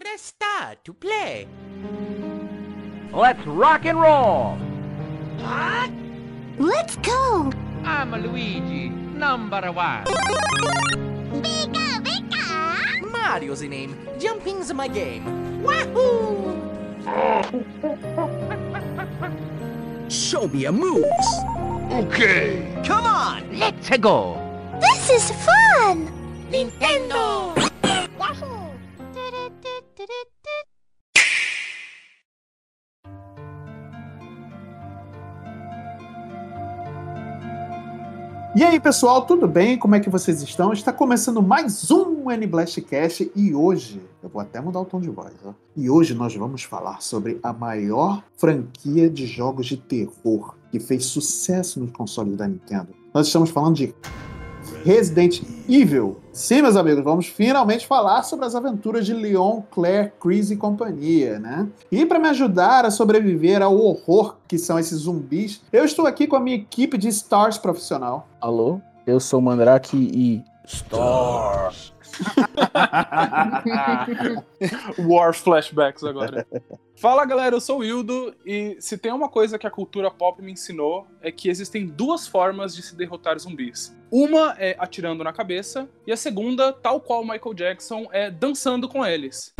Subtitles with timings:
[0.00, 1.46] Press star to play.
[3.12, 4.56] Let's rock and roll!
[6.58, 7.52] Let's go!
[7.84, 10.04] I'm Luigi, number one.
[11.44, 13.12] Vika, Vika!
[13.12, 13.94] Mario's the name.
[14.18, 15.62] Jumping's my game.
[15.62, 16.56] Wahoo!
[20.08, 21.28] Show me your moves.
[21.92, 22.80] Okay!
[22.86, 24.40] Come on, let's go.
[24.80, 26.08] This is fun!
[26.50, 27.60] Nintendo!
[38.56, 39.78] E aí, pessoal, tudo bem?
[39.78, 40.72] Como é que vocês estão?
[40.72, 45.34] Está começando mais um N-Blastcast e hoje, eu vou até mudar o tom de voz,
[45.44, 45.52] ó.
[45.76, 51.04] E hoje nós vamos falar sobre a maior franquia de jogos de terror que fez
[51.04, 52.88] sucesso nos consoles da Nintendo.
[53.12, 53.94] Nós estamos falando de
[54.84, 56.18] Resident Evil.
[56.32, 61.38] Sim, meus amigos, vamos finalmente falar sobre as aventuras de Leon, Claire, Chris e companhia,
[61.38, 61.68] né?
[61.92, 66.26] E para me ajudar a sobreviver ao horror que são esses zumbis, eu estou aqui
[66.26, 68.26] com a minha equipe de Stars profissional.
[68.40, 70.42] Alô, eu sou o Mandrake e.
[70.64, 71.92] Stars!
[74.98, 76.46] War flashbacks agora.
[76.96, 80.42] Fala galera, eu sou o Wildo e se tem uma coisa que a cultura pop
[80.42, 83.96] me ensinou é que existem duas formas de se derrotar zumbis.
[84.10, 89.06] Uma é atirando na cabeça e a segunda, tal qual Michael Jackson, é dançando com
[89.06, 89.54] eles.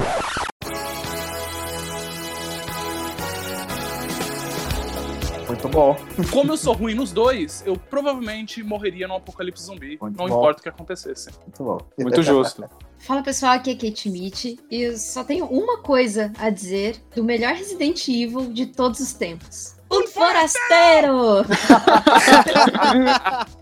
[5.63, 5.95] Muito bom.
[6.33, 10.39] Como eu sou ruim nos dois, eu provavelmente morreria num apocalipse zumbi, Muito não bom.
[10.39, 11.29] importa o que acontecesse.
[11.43, 11.79] Muito bom.
[11.99, 12.65] Muito justo.
[13.01, 17.23] Fala pessoal, aqui é Kate Mitch e eu só tenho uma coisa a dizer do
[17.23, 19.77] melhor Resident Evil de todos os tempos.
[19.91, 21.45] O Forasteiro!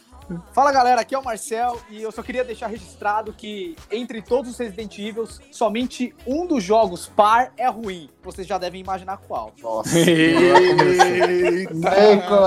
[0.52, 4.50] Fala galera, aqui é o Marcel e eu só queria deixar registrado que entre todos
[4.52, 8.08] os Resident Evil, somente um dos jogos par é ruim.
[8.22, 9.52] Vocês já devem imaginar qual.
[9.62, 11.70] Nossa, Eita.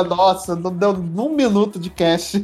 [0.03, 2.35] nossa, não deu um minuto de cash.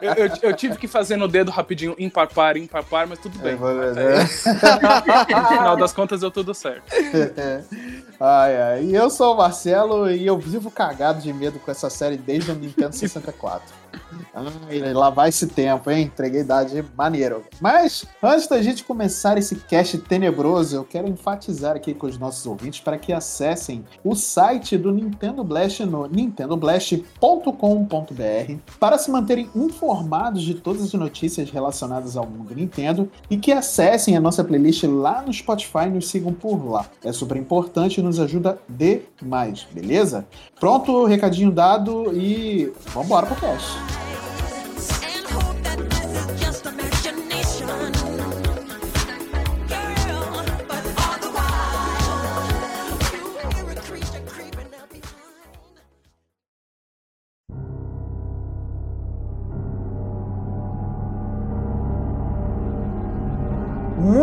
[0.00, 3.54] Eu, eu- eu tive que fazer no dedo rapidinho, empapar, empapar, mas tudo bem.
[3.54, 6.84] É, No final das contas deu tudo certo.
[8.20, 8.84] ai, ai.
[8.84, 12.50] E eu sou o Marcelo e eu vivo cagado de medo com essa série desde
[12.50, 13.82] o Nintendo 64.
[14.34, 16.04] Ai, lá vai esse tempo, hein?
[16.04, 17.44] Entreguei idade maneiro.
[17.60, 22.46] Mas, antes da gente começar esse cast tenebroso, eu quero enfatizar aqui com os nossos
[22.46, 30.42] ouvintes para que acessem o site do Nintendo Blast no nintendoblast.com.br para se manterem informados
[30.42, 35.22] de todas as notícias relacionadas ao mundo Nintendo e que acessem a nossa playlist lá
[35.22, 36.86] no Spotify e nos sigam por lá.
[37.04, 40.26] É super importante e nos ajuda demais, beleza?
[40.58, 44.01] Pronto, recadinho dado e vambora pro cast.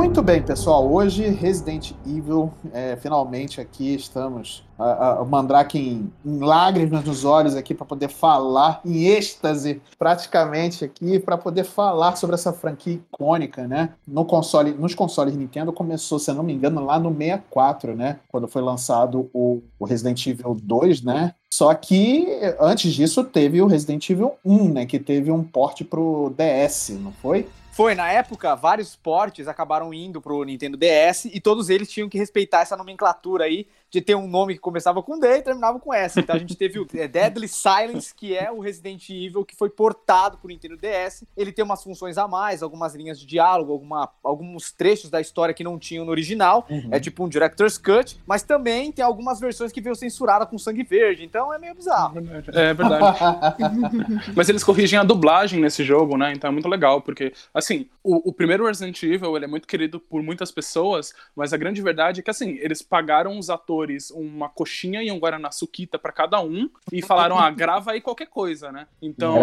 [0.10, 0.92] Muito bem, pessoal.
[0.92, 2.52] Hoje, Resident Evil.
[2.74, 4.64] é, finalmente aqui estamos.
[5.22, 11.20] O Mandrake em, em lágrimas nos olhos aqui para poder falar, em êxtase, praticamente aqui,
[11.20, 13.92] para poder falar sobre essa franquia icônica, né?
[14.08, 18.20] No console, nos consoles Nintendo começou, se eu não me engano, lá no 64, né?
[18.30, 21.36] Quando foi lançado o, o Resident Evil 2, né?
[21.54, 22.28] Só que
[22.60, 24.86] antes disso teve o Resident Evil 1, né?
[24.88, 27.46] Que teve um porte pro DS, não foi?
[27.80, 32.18] Foi, na época, vários portes acabaram indo pro Nintendo DS e todos eles tinham que
[32.18, 35.94] respeitar essa nomenclatura aí de ter um nome que começava com D e terminava com
[35.94, 36.20] S.
[36.20, 39.70] Então a gente teve o é, Deadly Silence, que é o Resident Evil que foi
[39.70, 41.24] portado pro Nintendo DS.
[41.36, 45.54] Ele tem umas funções a mais, algumas linhas de diálogo, alguma, alguns trechos da história
[45.54, 46.68] que não tinham no original.
[46.92, 50.84] É tipo um Director's Cut, mas também tem algumas versões que veio censurada com sangue
[50.84, 51.24] verde.
[51.24, 52.20] Então é meio bizarro.
[52.54, 53.20] É verdade.
[54.36, 56.34] Mas eles corrigem a dublagem nesse jogo, né?
[56.34, 60.00] Então é muito legal, porque, assim, o, o primeiro Resident Evil, ele é muito querido
[60.00, 63.79] por muitas pessoas, mas a grande verdade é que, assim, eles pagaram os atores
[64.14, 68.28] uma coxinha e um Guaraná Suquita pra cada um e falaram, ah, grava aí qualquer
[68.28, 68.88] coisa, né?
[69.02, 69.38] Então,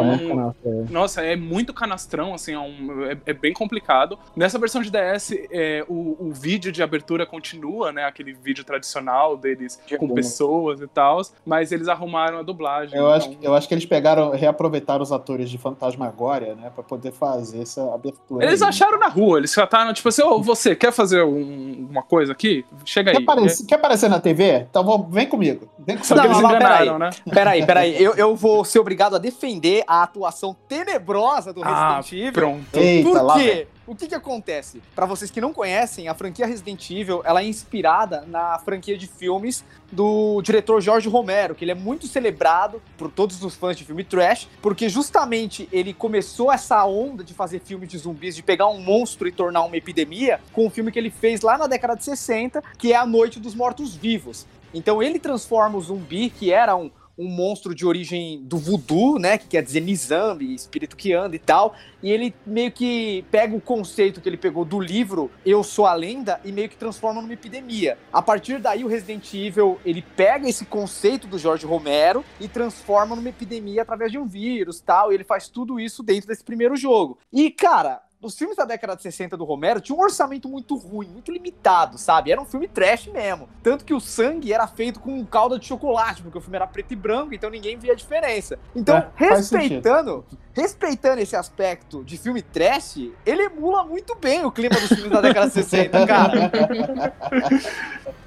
[0.64, 0.90] é.
[0.90, 4.18] nossa, é muito canastrão, assim, é, um- é- é bem complicado.
[4.34, 8.04] Nessa versão de DS, é, o, o vídeo de abertura continua, né?
[8.04, 10.14] Aquele vídeo tradicional deles com Como?
[10.14, 12.98] pessoas e tal, mas eles arrumaram a dublagem.
[12.98, 16.82] Eu acho, então- eu acho que eles pegaram, reaproveitaram os atores de Fantasmagória, né, pra
[16.82, 18.44] poder fazer essa abertura.
[18.44, 18.68] Eles aí.
[18.68, 22.64] acharam na rua, eles trataram, tipo assim, ô, você quer fazer um- uma coisa aqui?
[22.84, 23.22] Chega Quer aí.
[23.24, 24.66] aparecer, quer aparecer na TV?
[24.70, 25.68] Então vou- vem comigo.
[25.78, 26.06] Vem comigo.
[26.06, 27.10] que eles mas enganaram, né?
[27.32, 28.02] Peraí, peraí.
[28.02, 32.32] Eu, eu vou ser obrigado a defender a atuação tenebrosa do Ah, Resident Evil.
[32.32, 32.76] pronto.
[32.76, 33.68] Eita, Por lá quê?
[33.86, 34.82] O que que acontece?
[34.94, 39.06] Pra vocês que não conhecem, a franquia Resident Evil, ela é inspirada na franquia de
[39.06, 43.84] filmes do diretor Jorge Romero, que ele é muito celebrado por todos os fãs de
[43.84, 48.66] filme trash, porque justamente ele começou essa onda de fazer filmes de zumbis, de pegar
[48.66, 51.94] um monstro e tornar uma epidemia, com um filme que ele fez lá na década
[51.94, 54.46] de 60, que é A Noite dos Mortos-Vivos.
[54.74, 59.38] Então ele transforma o zumbi, que era um, um monstro de origem do voodoo, né?
[59.38, 61.74] Que quer dizer Nizambi, espírito que anda e tal.
[62.02, 65.94] E ele meio que pega o conceito que ele pegou do livro Eu Sou a
[65.94, 67.98] Lenda e meio que transforma numa epidemia.
[68.12, 73.16] A partir daí, o Resident Evil, ele pega esse conceito do Jorge Romero e transforma
[73.16, 75.10] numa epidemia através de um vírus tal.
[75.10, 77.18] E ele faz tudo isso dentro desse primeiro jogo.
[77.32, 81.08] E, cara, os filmes da década de 60 do Romero tinham um orçamento muito ruim,
[81.08, 82.30] muito limitado, sabe?
[82.32, 83.48] Era um filme trash mesmo.
[83.62, 86.92] Tanto que o sangue era feito com calda de chocolate, porque o filme era preto
[86.92, 88.58] e branco, então ninguém via a diferença.
[88.74, 94.74] Então, É, respeitando, respeitando esse aspecto de filme trash, ele emula muito bem o clima
[94.74, 96.52] dos filmes da década de 60, cara.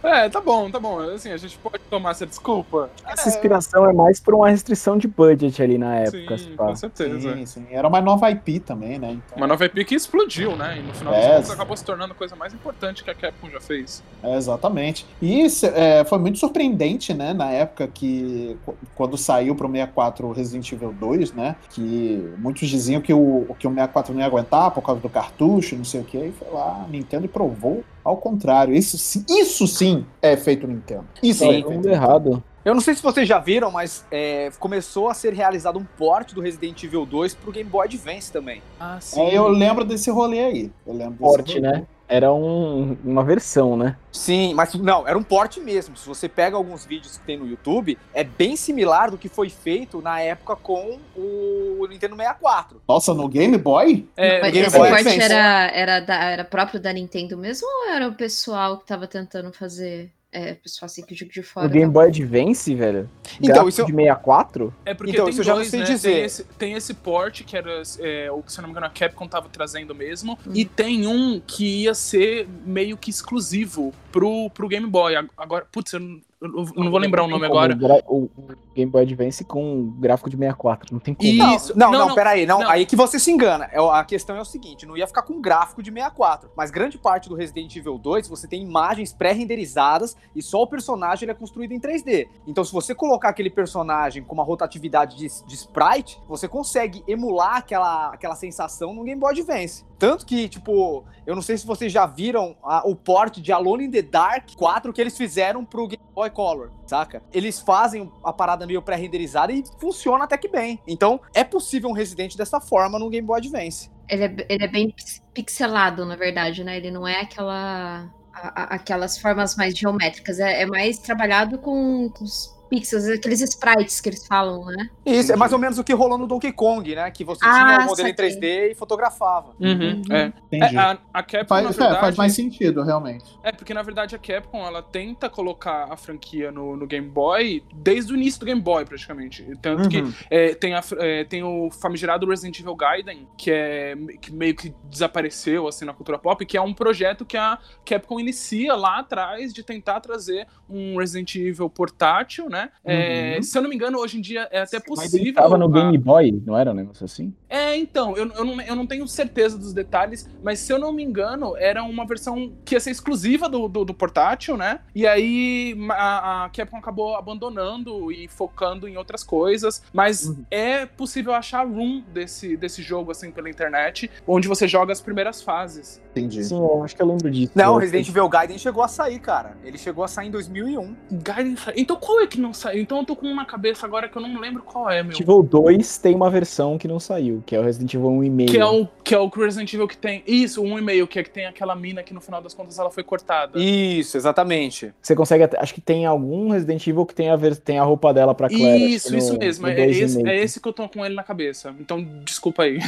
[0.01, 0.99] É, tá bom, tá bom.
[0.99, 2.89] Assim, a gente pode tomar essa desculpa.
[3.05, 6.37] Essa inspiração é mais por uma restrição de budget ali na época.
[6.37, 7.35] Sim, com certeza.
[7.35, 7.67] Sim, sim.
[7.69, 9.11] Era uma nova IP também, né?
[9.11, 10.77] Então, Uma nova IP que explodiu, né?
[10.77, 11.53] E no final É, das contas sim.
[11.53, 14.03] acabou se tornando a coisa mais importante que a Capcom já fez.
[14.21, 15.03] é, exatamente.
[15.19, 17.33] E isso, é, foi muito surpreendente, né?
[17.33, 21.55] Na época que, qu- quando saiu pro 64 o Resident Evil 2, né?
[21.71, 25.75] Que muitos diziam que o, que o 64 não ia aguentar por causa do cartucho,
[25.75, 26.17] não sei o que.
[26.17, 28.75] E foi lá, a Nintendo e provou ao contrário.
[28.75, 31.05] Isso, sim- isso sim é feito Nintendo.
[31.23, 32.43] Isso Tá é tudo feito errado.
[32.65, 36.33] Eu não sei se vocês já viram, mas é, começou a ser realizado um port
[36.33, 38.61] do Resident Evil 2 pro Game Boy Advance também.
[38.79, 39.21] Ah, sim.
[39.21, 40.71] É, eu lembro desse rolê aí.
[40.85, 41.59] Eu lembro rolê.
[41.61, 41.87] né?
[42.11, 43.95] Era um- uma versão, né?
[44.11, 45.95] Sim, mas não, era um port mesmo.
[45.95, 49.47] Se você pega alguns vídeos que tem no YouTube, é bem similar do que foi
[49.49, 52.81] feito na época com o Nintendo 64.
[52.87, 54.07] Nossa, no Game Boy?
[54.17, 55.31] É, Mas Game esse Boy porte Advance.
[55.31, 59.53] era, era, da- era próprio da Nintendo mesmo ou era o pessoal que tava tentando
[59.53, 60.11] fazer?
[60.31, 61.65] É, o pessoal assim que o jogo de fora.
[61.65, 63.09] O Game Boy Advance, velho.
[63.41, 64.73] Então, Gráfico isso- de 64?
[64.85, 65.85] É porque Então, tem isso eu já não dois, sei né?
[65.87, 66.11] dizer.
[66.13, 68.85] Tem esse, tem esse port que era é, o que, se eu não me engano,
[68.85, 70.37] a Capcom tava trazendo mesmo.
[70.45, 70.51] Hum.
[70.53, 75.13] E tem um que ia ser meio que exclusivo pro, pro Game Boy.
[75.35, 77.73] Agora, putz, eu não, eu não vou lembrar o nome agora.
[77.75, 78.29] gra- O,
[78.73, 80.93] Game Boy Advance com gráfico de 64.
[80.93, 81.27] Não tem como.
[81.27, 81.77] E- Isso.
[81.77, 82.15] Não, não, Não, não, não.
[82.15, 82.45] peraí.
[82.45, 82.69] Não, Não.
[82.69, 83.65] Aí que você se engana.
[83.73, 86.49] É, A questão é o seguinte: não ia ficar com gráfico de 64.
[86.55, 91.25] Mas grande parte do Resident Evil 2 você tem imagens pré-renderizadas e só o personagem
[91.25, 92.27] ele é construído em 3D.
[92.47, 97.57] Então, se você colocar aquele personagem com uma rotatividade de, de sprite, você consegue emular
[97.57, 99.83] aquela, aquela sensação no Game Boy Advance.
[99.99, 103.85] Tanto que, tipo, eu não sei se vocês já viram a- o port de Alone
[103.85, 107.21] in the Dark 4 que eles fizeram pro Game Boy Color, saca?
[107.33, 110.79] Eles fazem a parada meio pré-renderizada e funciona até que bem.
[110.87, 113.91] Então, é possível um Resident dessa forma no Game Boy Advance.
[114.07, 116.77] Ele é, ele é bem pix- pixelado, na verdade, né?
[116.77, 118.09] Ele não é aquela.
[118.31, 120.39] a- a- aquelas formas mais geométricas.
[120.39, 124.89] É, é mais trabalhado com, com os pixels, aqueles sprites que eles falam, né?
[125.05, 127.09] Isso, é mais ou menos o que rolou no Donkey Kong, né?
[127.11, 128.29] Que você Ah, tinha o modelo em saquei.
[128.39, 129.53] 3D e fotografava.
[129.59, 130.31] Uhum, é.
[130.51, 130.75] Entendi.
[130.75, 133.25] É, a, a Capcom, faz, na é, verdade, faz mais sentido, realmente.
[133.43, 137.63] É, porque na verdade a Capcom ela tenta colocar a franquia no, no Game Boy
[137.73, 139.45] desde o início do Game Boy, praticamente.
[139.61, 140.13] Tanto que Uhum.
[140.29, 144.73] é, tem, a, é, tem o famigerado Resident Evil Gaiden, que é que meio que
[144.83, 149.53] desapareceu assim na cultura pop, que é um projeto que a Capcom inicia lá atrás
[149.53, 152.58] de tentar trazer um Resident Evil portátil, né?
[152.83, 153.43] É, Uhum.
[153.43, 155.19] se eu não me engano, hoje em dia é até Mas possível.
[155.19, 157.33] ele tava no Game Boy, não era um negócio assim?
[157.49, 160.91] é, então, eu, eu, não, eu não tenho certeza dos detalhes, mas se eu não
[160.91, 164.79] me engano, era uma versão que ia ser exclusiva do, do, do portátil, né?
[164.93, 170.43] E aí a, a Capcom acabou abandonando e focando em outras coisas, mas Uhum.
[170.51, 175.41] é possível achar room desse, desse jogo, assim, pela internet, onde você joga as primeiras
[175.41, 176.01] fases.
[176.19, 176.43] Entendi.
[176.43, 177.51] Sim, eu acho que eu lembro disso.
[177.55, 179.57] Não, Eu- Resident Evil Gaiden chegou a sair, cara.
[179.63, 180.95] Ele chegou a sair em 2001.
[181.11, 182.81] Gaiden sa- Então qual é que não saiu?
[182.81, 185.09] Então eu tô com um na cabeça agora que eu não lembro qual é, meu.
[185.11, 188.51] Resident Evil 2 tem uma versão que não saiu, que é o Resident Evil 1,5.
[188.51, 190.23] Que é, o, que é o Resident Evil que tem.
[190.27, 192.89] Isso, um e-mail, que é que tem aquela mina que no final das contas ela
[192.89, 193.59] foi cortada.
[193.59, 194.93] Isso, exatamente.
[195.01, 197.83] Você consegue até, acho que tem algum Resident Evil que tem a, ver- tem a
[197.83, 198.93] roupa dela pra Claire.
[198.93, 199.67] Isso, acho que isso no- mesmo.
[199.67, 200.03] no É, 2,5.
[200.03, 201.73] esse, é esse que eu tô com ele na cabeça.
[201.79, 202.79] Então, desculpa aí.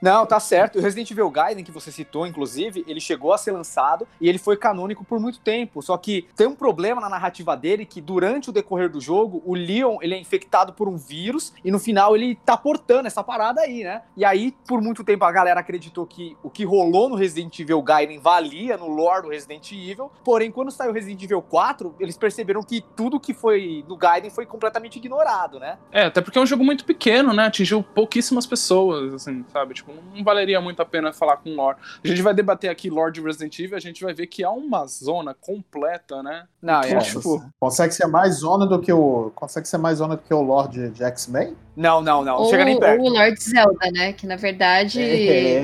[0.00, 0.78] Não, tá certo.
[0.78, 4.38] O Resident Evil Gaiden, que você citou, inclusive, ele chegou a ser lançado e ele
[4.38, 5.82] foi canônico por muito tempo.
[5.82, 9.42] Só que tem um problema na narrativa dele que, durante o decorrer do jogo, jogo,
[9.44, 13.22] o Leon, ele é infectado por um vírus e no final ele tá portando essa
[13.22, 14.02] parada aí, né?
[14.16, 17.82] E aí, por muito tempo, a galera acreditou que o que rolou no Resident Evil
[17.82, 20.10] Gaiden valia no lore do Resident Evil.
[20.24, 24.46] Porém, quando saiu Resident Evil 4, eles perceberam que tudo que foi do Gaiden foi
[24.46, 25.78] completamente ignorado, né?
[25.90, 27.46] É, até porque é um jogo muito pequeno, né?
[27.46, 29.74] Atingiu pouquíssimas pessoas, assim, sabe?
[29.74, 31.78] Tipo, não valeria muito a pena falar com lore.
[32.02, 34.50] A gente vai debater aqui lore de Resident Evil, a gente vai ver que há
[34.50, 36.46] uma zona completa, né?
[36.60, 36.98] Não, é.
[36.98, 39.30] Tipo, consegue ser mais zona do que o.
[39.34, 41.56] Consegue ser mais zona do que o Lorde de X-Men?
[41.76, 43.00] Não, não, não, não Ou, chega nem perto.
[43.00, 44.12] ou o Lord Zelda, né?
[44.12, 45.54] Que na verdade É,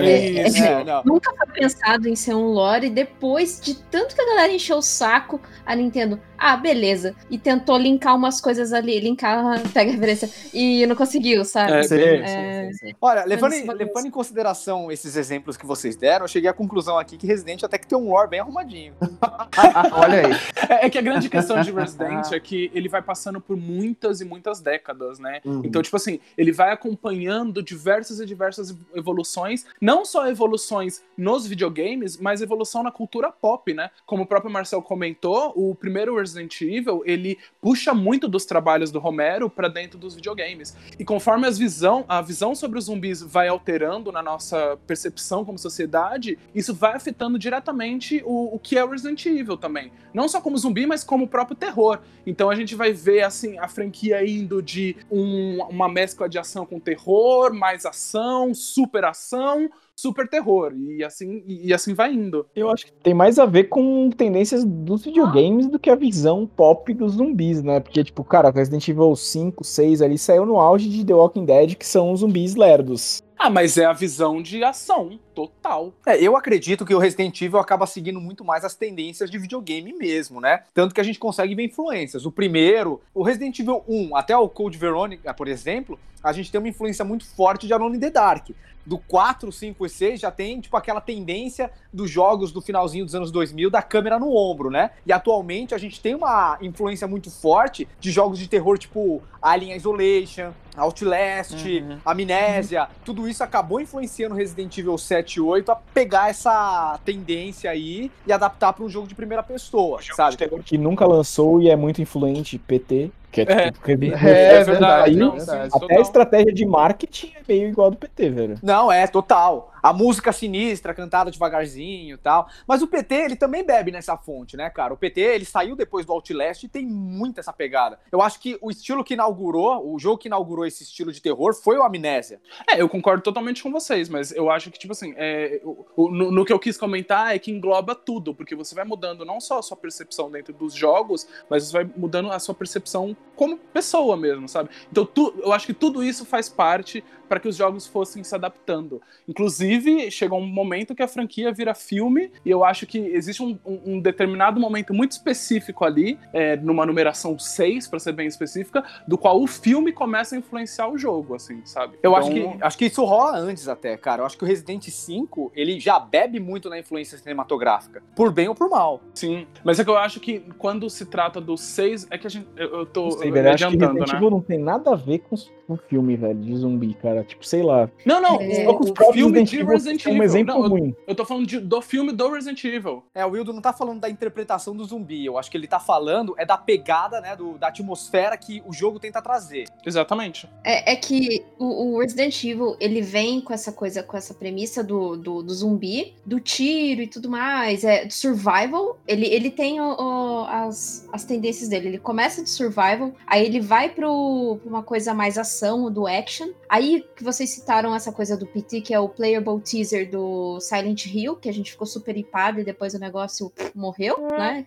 [0.43, 1.03] é- Isso, é- não.
[1.05, 2.87] nunca foi pensado em ser um lore.
[2.87, 7.15] E depois de tanto que a galera encheu o saco, a Nintendo, ah, beleza.
[7.31, 9.43] E tentou linkar umas coisas ali, linkar,
[9.75, 11.73] pega a referência, e não conseguiu, sabe?
[11.73, 12.27] É, Sim, É.
[12.27, 12.95] sim, sim, sim.
[13.01, 16.99] Olha, levando, em- levando em consideração esses exemplos que vocês deram, eu cheguei à conclusão
[16.99, 18.95] aqui que Resident até que tem um lore bem arrumadinho.
[19.93, 20.37] Olha aí.
[20.69, 24.21] É, é que a grande questão de Resident é que ele vai passando por muitas
[24.21, 25.41] e muitas décadas, né?
[25.45, 25.63] Uhum.
[25.65, 26.06] Então, tipo assim,
[26.37, 32.91] ele vai acompanhando diversas e diversas evoluções, não só evoluções nos videogames, mas evolução na
[32.91, 33.91] cultura pop, né?
[34.05, 38.99] Como o próprio Marcel comentou, o primeiro Resident Evil, ele puxa muito dos trabalhos do
[38.99, 40.77] Romero pra dentro dos videogames.
[40.99, 45.59] E conforme as visão, a visão sobre os zumbis vai alterando na nossa percepção como
[45.59, 49.93] sociedade, isso vai afetando diretamente o, o que é o Resident Evil também.
[50.13, 52.01] Não só como zumbi, mas como o próprio terror.
[52.27, 56.67] Então a gente vai ver assim a franquia indo de um- uma mescla de ação
[56.67, 60.73] com terror, mais ação, super ação, super terror.
[60.75, 62.47] E assim, e assim vai indo.
[62.55, 66.47] Eu acho que tem mais a ver com tendências dos videogames do que a visão
[66.47, 67.81] pop dos zumbis, né?
[67.81, 71.75] Porque, tipo, cara, Resident Evil 5, 6 ali saiu no auge de The Walking Dead,
[71.75, 73.23] que são zumbis lerdos.
[73.39, 75.93] Ah, mas é a visão de ação total.
[76.07, 79.93] É, eu acredito que o Resident Evil acaba seguindo muito mais as tendências de videogame
[79.93, 80.63] mesmo, né?
[80.73, 82.25] Tanto que a gente consegue ver influências.
[82.25, 86.59] O primeiro, o Resident Evil 1 até o Code Veronica, por exemplo, a gente tem
[86.59, 88.49] uma influência muito forte de Alone in the Dark.
[88.85, 93.17] Do 4, 5 e 6 já tem, tipo, aquela tendência dos jogos do finalzinho dos
[93.17, 94.93] anos 2000 da câmera no ombro, né?
[95.05, 99.77] E atualmente a gente tem uma influência muito forte de jogos de terror tipo Alien
[99.77, 101.99] Isolation, Outlast, Uhum.
[102.05, 108.11] Amnésia, tudo isso acabou influenciando Resident Evil 7 e 8 a pegar essa tendência aí
[108.25, 110.37] e adaptar para um jogo de primeira pessoa, sabe?
[110.65, 113.11] Que nunca lançou e é muito influente, PT.
[113.45, 113.71] Que é, É.
[113.71, 115.17] tipo, É, é verdade, verdade.
[115.17, 115.45] não, verdade.
[115.45, 115.57] sim.
[115.57, 116.01] Até a total.
[116.01, 118.55] estratégia de marketing é meio igual do PT, velho.
[118.63, 119.73] Não, é, total.
[119.87, 122.49] A música sinistra, cantada devagarzinho e tal.
[122.67, 124.93] Mas o PT, ele também bebe nessa fonte, né, cara?
[124.93, 128.01] O PT, ele saiu depois do Outlast e tem muito essa pegada.
[128.11, 131.55] Eu acho que o estilo que inaugurou, o jogo que inaugurou esse estilo de terror
[131.55, 132.41] foi o Amnésia.
[132.69, 135.61] É, eu concordo totalmente com vocês, mas eu acho que, tipo assim, é,
[135.97, 139.41] no, no que eu quis comentar é que engloba tudo, porque você vai mudando não
[139.41, 143.57] só a sua percepção dentro dos jogos, mas você vai mudando a sua percepção como
[143.57, 144.71] pessoa mesmo, sabe?
[144.91, 148.35] Então tu, eu acho que tudo isso faz parte para que os jogos fossem se
[148.35, 149.01] adaptando.
[149.29, 153.59] Inclusive, chegou um momento que a franquia vira filme, e eu acho que existe um,
[153.67, 159.17] um- determinado momento muito específico ali, é, numa numeração 6, para ser bem específica, do
[159.19, 161.99] qual o filme começa a influenciar o jogo, assim, sabe?
[162.03, 164.23] Eu Então- acho, que, acho que isso rola antes até, cara.
[164.23, 168.03] Eu acho que o Resident 5, ele já bebe muito na influência cinematográfica.
[168.15, 169.01] Por bem ou por mal.
[169.15, 172.31] Sim, mas é que eu acho que quando se trata do 6, é que a
[172.31, 172.47] gente.
[172.57, 173.49] Eu, eu tô sei, velho.
[173.49, 174.19] Acho que adiantando, Resident né?
[174.19, 175.37] Evil não tem nada a ver com
[175.69, 177.16] o filme, velho, de zumbi, cara.
[177.25, 177.89] Tipo, sei lá.
[178.05, 178.67] Não, não, É.
[178.69, 180.21] o, filme de Resident Evil.
[180.21, 180.95] um exemplo Não, eu, ruim.
[181.07, 183.03] eu tô falando de- do filme do Resident Evil.
[183.15, 185.25] É, o Wildo não tá falando da interpretação do zumbi.
[185.25, 188.73] Eu acho que ele tá falando é da pegada, né, do, da atmosfera que o
[188.73, 189.65] jogo tenta trazer.
[189.85, 190.49] Exatamente.
[190.65, 194.83] É, é que o, o Resident Evil, ele vem com essa coisa, com essa premissa
[194.83, 198.99] do, do, do zumbi, do tiro e tudo mais, é do survival.
[199.07, 201.89] Ele, ele tem o- o- as, as tendências dele.
[201.89, 206.49] Ele começa de survival, aí ele vai pro, pra uma coisa mais ação, do action.
[206.69, 211.07] Aí que vocês citaram essa coisa do PT, que é o playable teaser do Silent
[211.07, 214.67] Hill, que a gente ficou super hipado e depois o negócio morreu, né?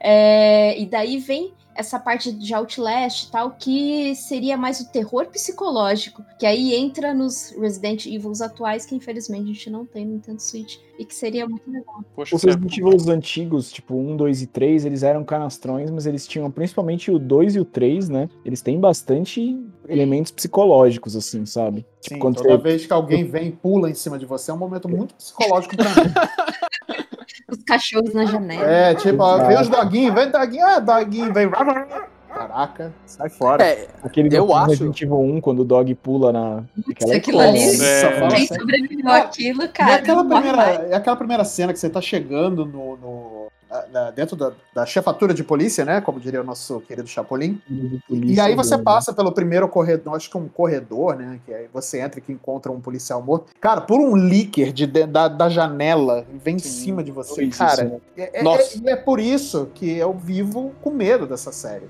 [0.00, 5.26] É, e daí vem essa parte de Outlast e tal, que seria mais o terror
[5.26, 10.12] psicológico, que aí entra nos Resident Evils atuais, que infelizmente a gente não tem no
[10.14, 12.04] Nintendo Switch, e que seria muito legal.
[12.14, 16.06] Poxa, Os você- Resident Evil antigos, tipo 1, 2 e 3, eles eram canastrões, mas
[16.06, 18.28] eles tinham principalmente o 2 e o 3, né?
[18.44, 21.84] Eles têm bastante elementos psicológicos, assim, sabe?
[22.00, 24.54] Sim, quando toda você- vez que alguém vem e pula em cima de você é
[24.54, 25.92] um momento muito psicológico pra mim.
[27.52, 28.64] Os cachorros na janela.
[28.64, 31.48] É, tipo, ó, vem os doguinhos, vem doguinho, ah, doguinho, vem.
[32.32, 33.62] Caraca, sai fora.
[33.62, 36.62] É, Aquele Eu acho- Resident Evil 1, quando o dog pula na.
[36.90, 38.28] Aquela aquilo ali- Nossa, É.
[38.28, 39.94] Quem sobreviveu aquilo, E cara.
[39.96, 40.66] aquela morre mais.
[40.70, 43.31] primeira, e aquela primeira cena que você tá chegando no, no-
[44.14, 46.00] dentro da, da chefatura de polícia, né?
[46.00, 47.60] Como diria o nosso querido Chapolin.
[48.10, 48.82] E aí você doida.
[48.84, 51.40] passa pelo primeiro corredor, acho que é um corredor, né?
[51.46, 53.52] Que aí você entra e que encontra um policial morto.
[53.60, 57.46] Cara, por um líquier de, de- da, da janela vem em Sim, cima de você,
[57.48, 57.84] cara.
[57.84, 58.00] isso.
[58.16, 61.86] É, é- é- e é por isso que eu vivo com medo dessa série.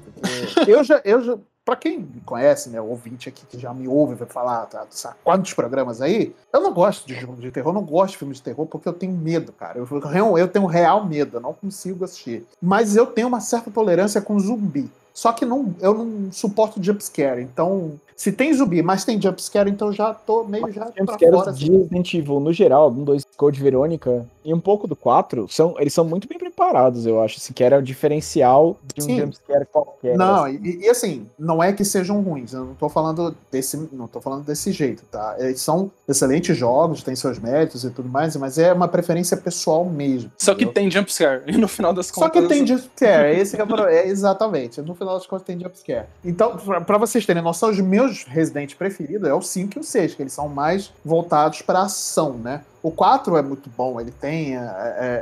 [0.67, 1.39] eu já, eu já.
[1.65, 5.15] Pra quem me conhece, né, ouvinte aqui que já me ouve, vai falar, tá, sabe
[5.23, 8.43] quantos programas aí, eu não gosto de jogo de terror, não gosto de filme de
[8.43, 9.79] terror porque eu tenho medo, cara.
[9.79, 12.45] Eu, eu, eu tenho real medo, eu não consigo assistir.
[12.61, 14.91] Mas eu tenho uma certa tolerância com zumbi.
[15.15, 17.43] Só que não, eu não suporto jumpscare.
[17.43, 21.05] Então, se tem zumbi, mas tem jumpscare, então eu já tô meio já Os pra
[21.05, 21.51] jumpscares fora.
[21.51, 21.65] assim.
[21.65, 25.75] de Resident Evil, no geral, um, dois, Code Verônica e um pouco do 4, são,
[25.79, 27.37] eles são muito bem preparados, eu acho.
[27.39, 29.19] Assim, que era o diferencial de um Sim.
[29.21, 30.17] jumpscare qualquer.
[30.17, 30.61] Não, assim.
[30.63, 34.21] e, e assim, não é que sejam ruins, eu não tô falando desse, não tô
[34.21, 35.37] falando desse jeito, tá?
[35.39, 39.85] Eles são excelentes jogos, têm seus méritos e tudo mais, mas é uma preferência pessoal
[39.85, 40.31] mesmo.
[40.39, 40.73] Só que entendeu?
[40.75, 41.43] tem jumpscare.
[41.53, 42.43] E no final das Só contas.
[42.43, 44.81] que tem jumpscare, esse que é, é exatamente.
[44.81, 46.07] No final das contas tem jumpscare.
[46.25, 49.83] Então, pra- pra vocês terem noção, os meus Resident preferidos é o 5 e o
[49.83, 52.63] 6, que eles são mais voltados pra ação, né?
[52.83, 54.61] O 4 é muito bom, ele tem, é,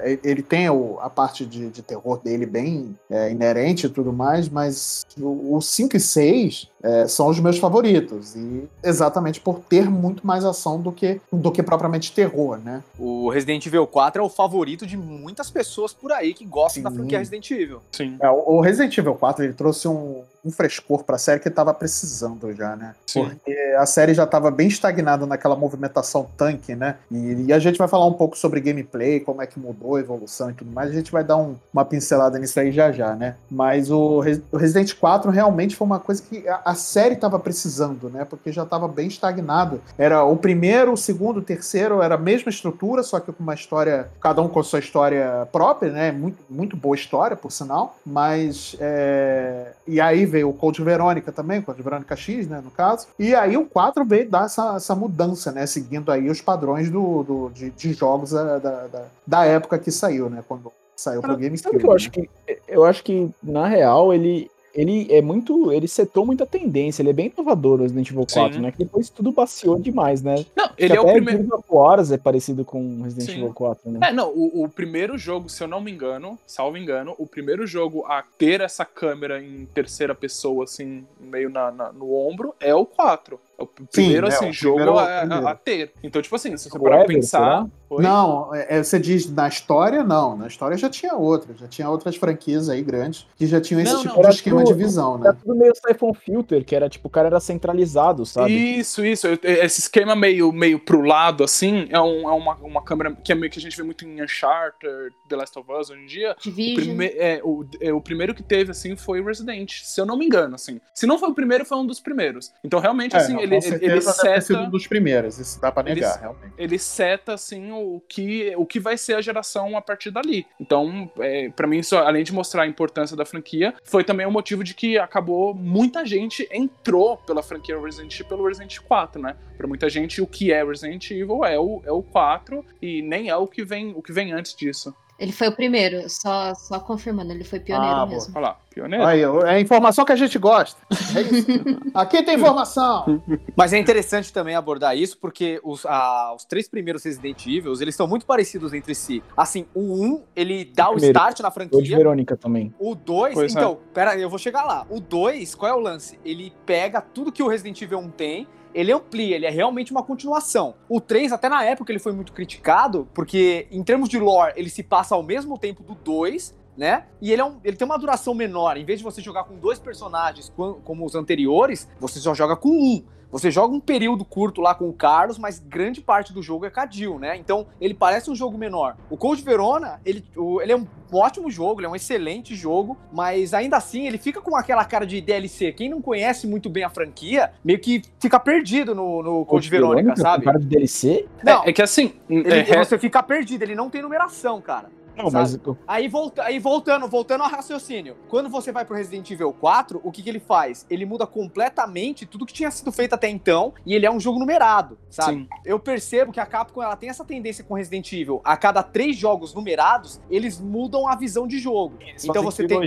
[0.05, 4.13] é, ele tem o- a parte de, de terror dele bem é, inerente e tudo
[4.13, 8.35] mais, mas o, o 5 e 6 é, são os meus favoritos.
[8.35, 12.83] E exatamente por ter muito mais ação do que, do que propriamente terror, né?
[12.99, 16.91] O Resident Evil 4 é o favorito de muitas pessoas por aí que gostam da
[16.91, 16.97] Sim.
[16.97, 17.81] franquia Resident Evil.
[17.93, 18.17] Sim.
[18.21, 21.73] É, o o Resident Evil 4 ele trouxe um, um frescor pra série que tava
[21.75, 22.95] precisando já, né?
[23.07, 23.25] Sim.
[23.29, 26.97] Porque a série já tava bem estagnada naquela movimentação tanque, né?
[27.11, 30.01] E, e a gente vai falar um pouco sobre gameplay, como é que mudou a
[30.01, 30.91] evolução e tudo mais.
[30.91, 33.35] A gente vai dar um- uma pincelada nisso aí já já, né?
[33.51, 38.09] Mas o, o Resident 4 realmente foi uma coisa que a, a série tava precisando,
[38.09, 38.25] né?
[38.25, 39.81] Porque já tava bem estagnado.
[39.99, 43.55] Era o primeiro, o segundo, o terceiro, era a mesma estrutura, só que com uma
[43.55, 46.13] história, cada um com a sua história própria, né?
[46.13, 47.97] Muito, muito boa história, por sinal.
[48.07, 48.77] Mas.
[48.81, 52.61] é, E aí veio o Code Verônica também, o Code Verônica X, né?
[52.65, 53.09] No caso.
[53.19, 55.67] E aí o 4 veio dar essa, essa mudança, né?
[55.67, 58.87] Seguindo aí os padrões do, do- de, de jogos da, da,
[59.27, 60.45] da- época que saiu, né?
[60.47, 61.59] Quando saiu pro GameCube.
[61.59, 61.95] Sabe que eu né?
[61.97, 62.31] acho que
[62.69, 67.13] eu acho que na real ele ele é muito, ele setou muita tendência, ele é
[67.13, 68.61] bem inovador o Resident Evil 4, Sim.
[68.61, 68.73] né?
[68.73, 70.45] Que depois tudo baseou demais, né?
[70.57, 71.65] Não, ele é o primeiro.
[71.69, 73.37] Wars é parecido com Resident Sim.
[73.39, 74.01] Evil 4, né?
[74.09, 77.67] É, não, o, o primeiro jogo, se eu não me engano, salvo engano, o primeiro
[77.67, 82.75] jogo a ter essa câmera em terceira pessoa, assim, meio na, na- no ombro, é
[82.75, 83.39] o 4.
[83.61, 85.47] É o primeiro, é, assim, o jogo primeiro é o a, primeiro.
[85.47, 85.93] a- a ter.
[86.03, 87.39] Então, tipo assim, se você O parar pra pensar.
[87.39, 87.67] será?
[87.91, 88.03] Oi?
[88.05, 90.37] Não, é, é, você diz na história, não.
[90.37, 93.93] Na história já tinha outras, já tinha outras franquias aí grandes que já tinham esse
[93.93, 95.39] Não, tipo não, de era esquema tudo- de visão, Era né?
[95.43, 98.53] tudo meio Siphon Filter, que era tipo, o cara era centralizado, sabe?
[98.79, 99.27] Isso, isso.
[99.27, 103.33] Eu- Esse esquema meio, meio pro lado, assim, é, um- é uma, uma câmera que
[103.33, 106.07] é meio que a gente vê muito em Uncharted, The Last of Us hoje em
[106.07, 106.37] dia.
[106.39, 106.75] O, Division.
[106.97, 110.17] prime- é, o, é, o primeiro que teve, assim, foi o Resident, se eu não
[110.17, 110.81] me engano, assim.
[110.95, 112.53] Se não foi o primeiro, foi um dos primeiros.
[112.65, 114.61] Então, realmente, assim, É, não, ele, com ele, certeza ele deve ter sido seta...
[114.61, 116.53] um dos primeiros, isso dá pra negar, Eles- realmente.
[116.57, 120.47] ele seta assim o que, o que vai ser a geração a partir dali.
[120.61, 124.31] Então, é, para mim isso além de mostrar a importância da franquia, foi também o
[124.31, 129.37] motivo de que acabou muita gente entrou pela franquia Resident Evil pelo Resident 4, né?
[129.57, 133.29] Para muita gente o que é Resident Evil é o, é o 4 e nem
[133.29, 134.95] é o que vem o que vem antes disso.
[135.21, 138.19] Ele foi o primeiro, só, só confirmando, ele foi pioneiro Ah, boa.
[138.19, 138.33] mesmo.
[138.35, 139.05] Olha lá, pioneiro.
[139.07, 140.81] Aí, é a informação que a gente gosta.
[141.15, 141.47] É isso.
[141.93, 143.23] Aqui tem informação.
[143.55, 147.95] Mas é interessante também abordar isso, porque os, ah, os três primeiros Resident Evil, eles
[147.95, 149.23] são muito parecidos entre si.
[149.37, 151.19] Assim, o 1, ele dá o Primeiro.
[151.19, 151.97] start na O de franquia.
[151.99, 152.75] Verônica também.
[152.79, 153.59] O 2, Pois é.
[153.59, 154.87] então, pera aí, eu vou chegar lá.
[154.89, 156.19] O 2, qual é o lance?
[156.25, 160.03] Ele pega tudo que o Resident Evil 1 tem, ele amplia, ele é realmente uma
[160.03, 160.75] continuação.
[160.89, 164.71] O 3, até na época, ele foi muito criticado, porque em termos de lore, ele
[164.71, 167.07] se passa ao mesmo tempo do 2, né?
[167.21, 168.77] E ele, é um- ele tem uma duração menor.
[168.77, 170.53] Em vez de você jogar com dois personagens
[170.85, 173.05] como os anteriores, você só joga com um.
[173.31, 176.71] Você joga um período curto lá com o Carlos, mas grande parte do jogo é
[176.91, 177.37] Jill, né?
[177.37, 178.97] Então, ele parece um jogo menor.
[179.09, 182.97] O Code Verona, ele, o- ele é um ótimo jogo, ele é um excelente jogo,
[183.13, 185.73] mas ainda assim, ele fica com aquela cara de DLC.
[185.73, 190.17] Quem não conhece muito bem a franquia, meio que fica perdido no, no Verônica, Verônica,
[190.17, 190.45] sabe?
[190.45, 191.27] cara de DLC?
[191.43, 194.89] Não, É, é que assim, ele- é, você fica perdido, ele não tem numeração, cara.
[195.17, 198.17] Não, mas Aí, volta, aí voltando, voltando ao raciocínio.
[198.29, 200.87] Quando você vai pro Resident Evil 4, o que, que ele faz?
[200.89, 204.39] Ele muda completamente tudo que tinha sido feito até então e ele é um jogo
[204.39, 205.41] numerado, sabe?
[205.41, 205.49] sim.
[205.65, 208.41] Eu percebo que a Capcom ela tem essa tendência com Resident Evil.
[208.45, 211.97] A cada três jogos numerados, eles mudam a visão de jogo.
[212.25, 212.79] então você tem.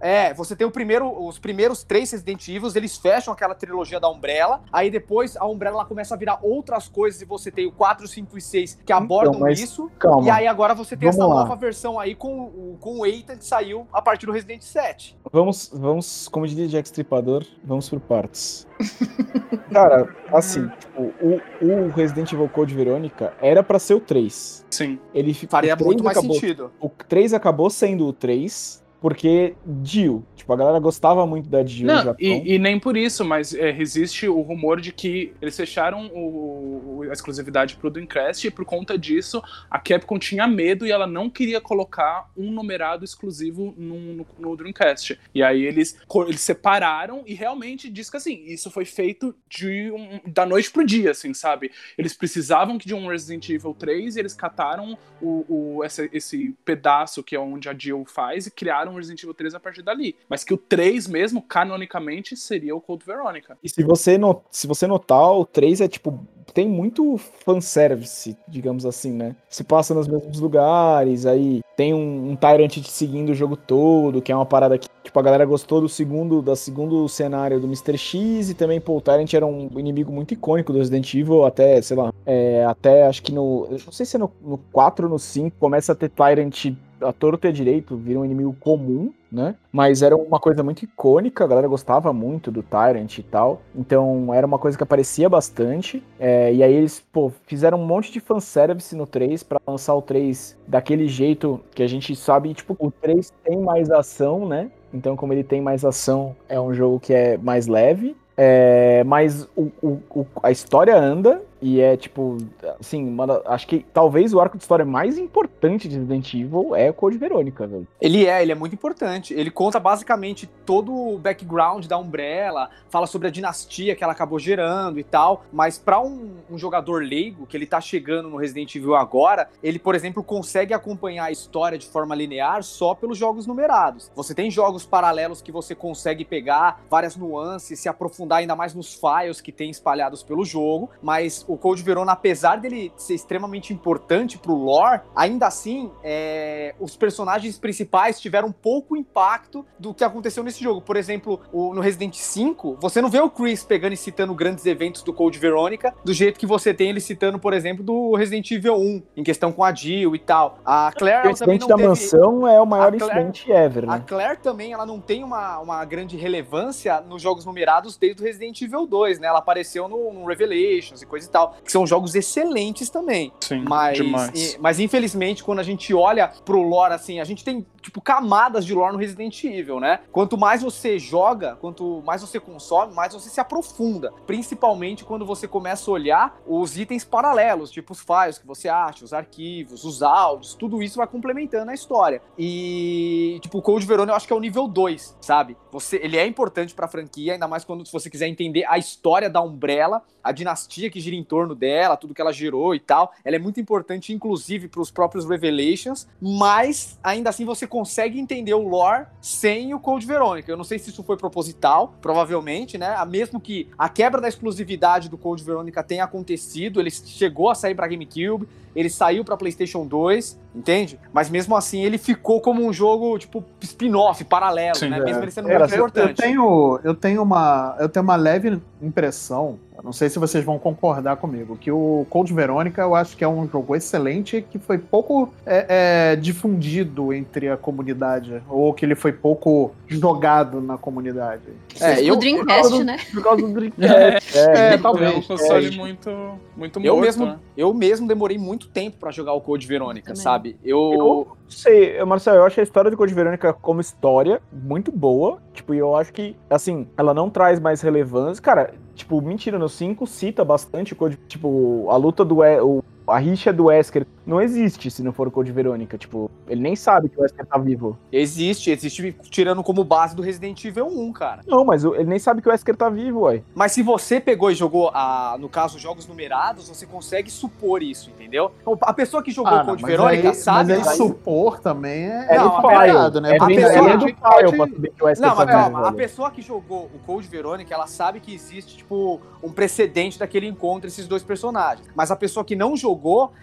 [0.00, 4.08] É, você tem o primeiro, os primeiros três Resident Evil, eles fecham aquela trilogia da
[4.10, 7.72] Umbrella, aí depois a Umbrella ela começa a virar outras coisas e você tem o
[7.72, 9.90] 4, 5 e 6 que abordam Então, mas isso.
[9.98, 10.26] calma.
[10.26, 11.42] E aí agora você tem Vamos essa lá.
[11.44, 15.16] nova versão aí com, o- com o Ethan que saiu a partir do Resident 7.
[15.32, 18.66] Vamos, vamos, como diria Jack Stripador, vamos por partes.
[19.72, 24.64] Cara, assim, tipo, o, o Resident Evil Code Verônica era pra ser o 3.
[24.70, 24.98] Sim.
[25.14, 26.72] Ele Faria o 3 muito mais acabou, sentido.
[26.80, 30.24] O 3 acabou sendo o 3 porque Jill.
[30.34, 32.16] Tipo, a galera gostava muito da Jill no Não, Japão.
[32.18, 36.98] e, e nem por isso, mas é, existe o rumor de que eles fecharam o,
[36.98, 39.40] o- a exclusividade pro Dreamcast e por conta disso
[39.70, 44.56] a Capcom tinha medo e ela não queria colocar um numerado exclusivo no, no- no
[44.56, 45.16] Dreamcast.
[45.32, 50.20] E aí eles, eles separaram e realmente diz que assim, isso foi feito de um-
[50.32, 51.70] da noite pro dia, assim, sabe?
[51.96, 57.22] Eles precisavam de um Resident Evil 3 e eles cataram o, o- essa- esse pedaço
[57.22, 60.16] que é onde a Jill faz e criaram o Resident Evil 3 a partir dali.
[60.28, 63.56] Mas que o 3 mesmo, canonicamente, seria o Code Veronica.
[63.62, 66.18] E se você, no- se você notar, o 3 é tipo.
[66.54, 69.34] Tem muito fanservice, digamos assim, né?
[69.48, 74.22] Se passa nos mesmos lugares, aí tem um, um Tyrant te seguindo o jogo todo,
[74.22, 77.66] que é uma parada que, tipo, a galera gostou do segundo, da segundo cenário do
[77.66, 77.98] Mr.
[77.98, 81.82] X, e também, pô, o Tyrant era um inimigo muito icônico do Resident Evil, até,
[81.82, 83.66] sei lá, é, até acho que no.
[83.70, 86.66] Não sei se é no, no 4 ou no 5 começa a ter Tyrant
[87.00, 89.54] a torto e a direito, vira um inimigo comum, né?
[89.72, 93.60] Mas era uma coisa muito icônica, a galera gostava muito do Tyrant e tal.
[93.74, 96.02] Então era uma coisa que aparecia bastante.
[96.18, 100.02] é, e aí eles, pô, fizeram um monte de fanservice no 3 pra lançar o
[100.02, 104.70] 3 daquele jeito que a gente sabe, tipo, o 3 tem mais ação, né?
[104.92, 108.16] Então, como ele tem mais ação, é um jogo que é mais leve.
[108.36, 112.38] É, mas o, o- o- a história anda e é tipo,
[112.78, 116.94] assim, acho que talvez o arco de história mais importante de Resident Evil é o
[116.94, 117.88] Code Verônica, velho.
[118.00, 119.34] Ele é, ele é muito importante.
[119.34, 124.38] Ele conta basicamente todo o background da Umbrella, fala sobre a dinastia que ela acabou
[124.38, 125.44] gerando e tal.
[125.52, 129.80] Mas pra um, um jogador leigo, que ele tá chegando no Resident Evil agora, ele,
[129.80, 134.08] por exemplo, consegue acompanhar a história de forma linear só pelos jogos numerados.
[134.14, 138.94] Você tem jogos paralelos que você consegue pegar várias nuances, se aprofundar ainda mais nos
[138.94, 144.38] files que tem espalhados pelo jogo, mas o Code Verona, apesar dele ser extremamente importante
[144.38, 150.62] pro lore, ainda assim, é, os personagens principais tiveram pouco impacto do que aconteceu nesse
[150.62, 150.80] jogo.
[150.80, 154.64] Por exemplo, o- no Resident 5, você não vê o Chris pegando e citando grandes
[154.66, 158.50] eventos do Code Verônica, do jeito que você tem ele citando, por exemplo, do Resident
[158.50, 160.58] Evil 1, em questão com a Jill e tal.
[160.64, 161.88] A Claire O incidente da teve...
[161.88, 164.04] mansão é o maior a Claire- incidente ever, A né?
[164.06, 168.60] Claire também, ela não tem uma, uma grande relevância nos jogos numerados desde o Resident
[168.62, 169.28] Evil 2, né?
[169.28, 173.32] Ela apareceu no, no Revelations e coisa e tal, que são jogos excelentes também.
[173.40, 174.54] Sim, Mas, demais.
[174.54, 178.64] e- mas infelizmente, quando a gente olha pro lore, assim, a gente tem, tipo, camadas
[178.64, 180.00] de lore no Resident Evil, né?
[180.12, 184.12] Quanto mais você joga, quanto mais você consome, mais você se aprofunda.
[184.26, 189.04] Principalmente quando você começa a olhar os itens paralelos, tipo os files que você acha,
[189.04, 192.20] os arquivos, os áudios, tudo isso vai complementando a história.
[192.38, 195.56] E, tipo, o Code Verona eu acho que é o nível 2, sabe?
[195.72, 199.28] Você, ele é importante pra franquia, ainda mais quando se você quiser entender a história
[199.28, 203.12] da Umbrella, a dinastia que gira em torno dela, tudo que ela gerou e tal.
[203.24, 208.54] Ela é muito importante, inclusive, para os próprios Revelations, mas ainda assim você consegue entender
[208.54, 210.50] o lore sem o Code Verônica.
[210.50, 212.94] Eu não sei se isso foi proposital, provavelmente, né?
[212.96, 217.54] A- Mesmo que a quebra da exclusividade do Code Verônica tenha acontecido, ele chegou a
[217.54, 221.00] sair para GameCube, ele saiu para PlayStation 2, entende?
[221.12, 224.98] Mas mesmo assim ele ficou como um jogo tipo spin-off, paralelo, Sim, né?
[224.98, 225.04] é.
[225.04, 226.16] Mesmo ele sendo Era, muito eu, eu importante.
[226.22, 230.58] tenho, eu, tenho uma, eu tenho uma leve impressão, eu não sei se vocês vão
[230.58, 234.76] concordar comigo, que o Code Verônica eu acho que é um jogo excelente que foi
[234.78, 241.42] pouco é, é, difundido entre a comunidade, ou que ele foi pouco jogado na comunidade.
[241.80, 242.98] É, o eu- Dreamcast, né?
[243.12, 244.38] Por causa do Dreamcast.
[244.38, 245.14] É, É talvez.
[245.16, 245.70] um console É.
[245.70, 246.10] muito,
[246.56, 247.38] muito Eu morto, mesmo, né?
[247.56, 250.56] eu mesmo demorei muito tempo pra jogar o Code Verônica, sabe?
[250.64, 254.90] Eu, Eu não sei, Marcelo, eu acho a história do Code Verônica como história muito
[254.92, 255.38] boa.
[255.52, 258.42] Tipo, e eu acho que, assim, ela não traz mais relevância.
[258.42, 261.16] Cara, tipo, mentira, no 5 cita bastante o Code.
[261.28, 262.44] Tipo, a luta do.
[262.44, 265.96] E- O, a rixa do Wesker não existe se não for o Code Verônica.
[265.96, 267.96] Tipo, ele nem sabe que o Wesker tá vivo.
[268.10, 271.42] existe, existe tirando como base do Resident Evil 1, cara.
[271.46, 273.44] Não, mas ele nem sabe que o Wesker tá vivo, uai.
[273.54, 278.10] Mas se você pegou e jogou, a, no caso, jogos numerados, você consegue supor isso,
[278.10, 278.50] entendeu?
[278.60, 280.76] Então, A pessoa que jogou Ah, o não, Code mas Verônica aí, sabe.
[280.76, 283.32] Mas aí supor também é, É Não, complicado, né?
[283.32, 285.78] É, A pessoa- é do file pra saber que o Wesker Não, tá mas calma,
[285.78, 285.88] vivo.
[285.88, 290.46] a pessoa que jogou o Code Verônica, ela sabe que existe, tipo, um precedente daquele
[290.48, 291.86] encontro entre esses dois personagens.
[291.94, 292.95] Mas a pessoa que não jogou,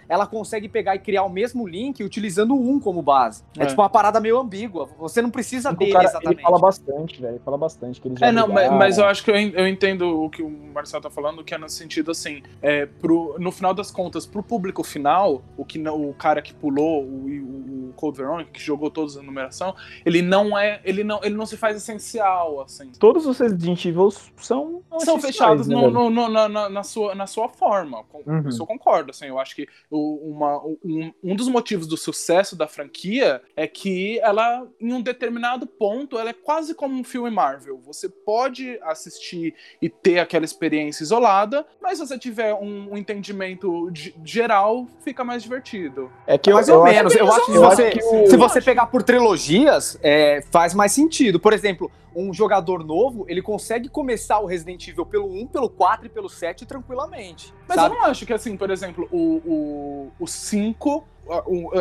[0.08, 3.42] ela consegue pegar e criar o mesmo link utilizando 1 como base.
[3.58, 3.66] É, É.
[3.66, 4.88] tipo uma parada meio ambígua.
[4.98, 6.34] Você não precisa dele cara, exatamente.
[6.38, 7.34] ele fala bastante, velho.
[7.34, 8.00] Ele fala bastante.
[8.00, 10.42] Que eles já É, não, mas, mas eu acho que eu, eu entendo o que
[10.42, 14.26] o Marcelo tá falando, que é no sentido assim, é, pro, no final das contas,
[14.26, 18.50] pro público final, o que não- o cara que pulou, o, o, o Code Veronica,
[18.50, 20.80] que jogou todos a numeração, ele não é.
[20.84, 22.90] Ele não, ele não se faz essencial, assim.
[22.98, 24.82] Todos os Resident Evil são.
[24.98, 28.02] São fechados né, no- no- no- na, na- na sua, na sua forma.
[28.04, 28.48] Com- Uhum.
[28.48, 29.10] Isso eu concordo.
[29.10, 33.66] Assim, eu acho que o- uma, um, um dos motivos do sucesso da franquia é
[33.66, 37.78] que ela, em um determinado ponto, ela é quase como um filme Marvel.
[37.84, 43.90] Você pode assistir e ter aquela experiência isolada, mas se você tiver um, um entendimento
[43.92, 46.10] ge- geral, fica mais divertido.
[46.26, 47.14] É que eu, Mais eu ou acho- menos.
[47.16, 50.42] Eu acho que se eu acho você, que o- se você pegar por trilogias, é,
[50.50, 51.40] faz mais sentido.
[51.40, 56.06] Por exemplo, um jogador novo, ele consegue começar o Resident Evil pelo 1, pelo 4
[56.06, 57.52] e pelo 7 tranquilamente.
[57.66, 57.94] Mas sabe?
[57.96, 59.33] eu não acho que, assim, por exemplo, o 5.
[59.46, 61.04] O, cinco, o- o-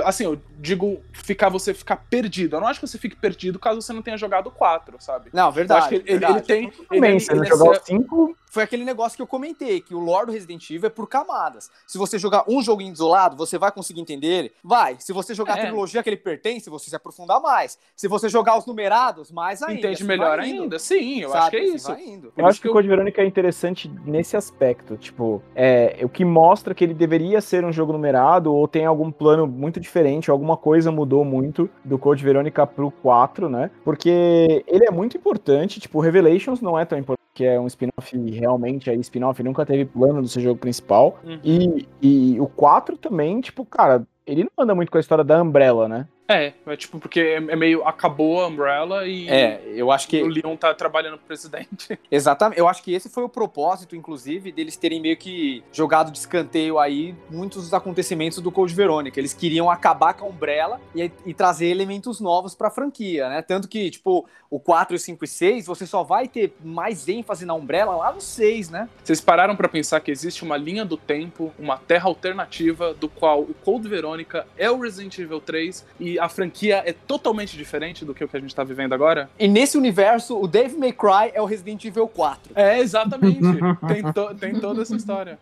[0.05, 2.55] assim, eu digo ficar você ficar perdido.
[2.55, 5.29] Eu não acho que você fique perdido caso você não tenha jogado o 4, sabe?
[5.33, 5.79] Não, Eu verdade.
[5.79, 6.51] acho que ele, ele- verdade.
[6.51, 6.85] ele tem.
[6.87, 9.99] Também, ele, se ele jogar os 5, Foi aquele negócio que eu comentei, que o
[9.99, 11.71] lore do Resident Evil é por camadas.
[11.87, 14.51] Se você jogar um joguinho isolado, você vai conseguir entender ele?
[14.63, 14.95] Vai.
[14.99, 15.61] Se você jogar a É.
[15.65, 17.79] trilogia que ele pertence, você se aprofundar mais.
[17.95, 19.79] Se você jogar os numerados, mais ainda.
[19.79, 20.77] entende assim melhor ainda.
[20.77, 21.39] Sim, eu sabe?
[21.41, 21.87] acho que é Assim isso.
[22.31, 24.97] Por eu acho que que o Code Verônica é interessante nesse aspecto.
[24.97, 29.11] Tipo, é o que mostra que ele deveria ser um jogo numerado ou tem algum
[29.11, 33.69] plano muito diferente, alguma coisa mudou muito do Code Verônica pro 4, né?
[33.83, 35.79] Porque ele é muito importante.
[35.79, 39.65] Tipo, o Revelations não é tão importante, que é um spin-off realmente, aí spin-off nunca
[39.65, 41.19] teve plano do seu jogo principal.
[41.23, 41.39] Uhum.
[41.43, 45.41] E, e o 4 também, tipo, cara, ele não anda muito com a história da
[45.41, 46.07] Umbrella, né?
[46.27, 47.85] É, é tipo, porque é, é meio.
[47.85, 49.29] Acabou a Umbrella e.
[49.29, 51.99] É, eu acho que O Leon tá trabalhando pro presidente.
[52.09, 52.59] Exatamente.
[52.59, 56.79] Eu acho que esse foi o propósito, inclusive, deles terem meio que jogado de escanteio
[56.79, 59.19] aí muitos dos acontecimentos do Code Verônica.
[59.19, 63.41] Eles queriam acabar com a Umbrella e, e trazer elementos novos pra franquia, né?
[63.41, 67.53] Tanto que, tipo, o 4, 5 e 6, você só vai ter mais ênfase na
[67.53, 68.87] Umbrella lá no 6, né?
[69.03, 73.41] Vocês pararam pra pensar que existe uma linha do tempo, uma terra alternativa, do qual
[73.41, 78.13] o Code Verônica é o Resident Evil 3 e a franquia é totalmente diferente do
[78.13, 79.29] que o que a gente tá vivendo agora?
[79.39, 82.53] E nesse universo, o Dave May Cry é o Resident Evil 4.
[82.55, 83.39] É, exatamente.
[83.87, 85.37] tem, to- tem toda essa história.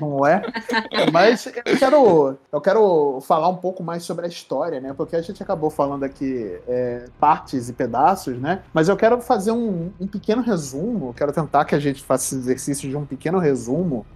[0.00, 0.42] Não é?
[1.12, 4.94] Mas eu quero, eu quero falar um pouco mais sobre a história, né?
[4.96, 8.62] Porque a gente acabou falando aqui é, partes e pedaços, né?
[8.72, 11.14] Mas eu quero fazer um, um pequeno resumo.
[11.14, 14.06] Quero tentar que a gente faça esse exercício de um pequeno resumo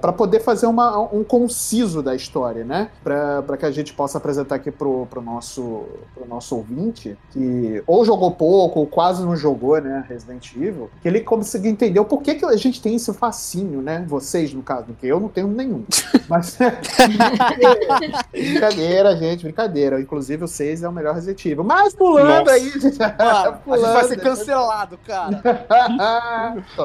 [0.00, 2.90] para poder fazer uma, um conciso da história, né?
[3.02, 8.04] Para que a gente possa apresentar aqui pro, pro, nosso, pro nosso ouvinte que ou
[8.04, 10.04] jogou pouco ou quase não jogou, né?
[10.08, 14.04] Resident Evil, que ele consiga entender o porquê que a gente tem esse fascínio, né?
[14.20, 15.84] Vocês, no caso, porque eu não tenho nenhum.
[16.28, 16.58] Mas.
[18.30, 20.00] brincadeira, gente, brincadeira.
[20.00, 21.64] Inclusive, o 6 é o melhor Resident Evil.
[21.64, 22.52] Mas pulando Nossa.
[22.52, 22.98] aí, gente.
[22.98, 24.08] Mano, a gente vai pulando.
[24.08, 25.42] ser cancelado, cara.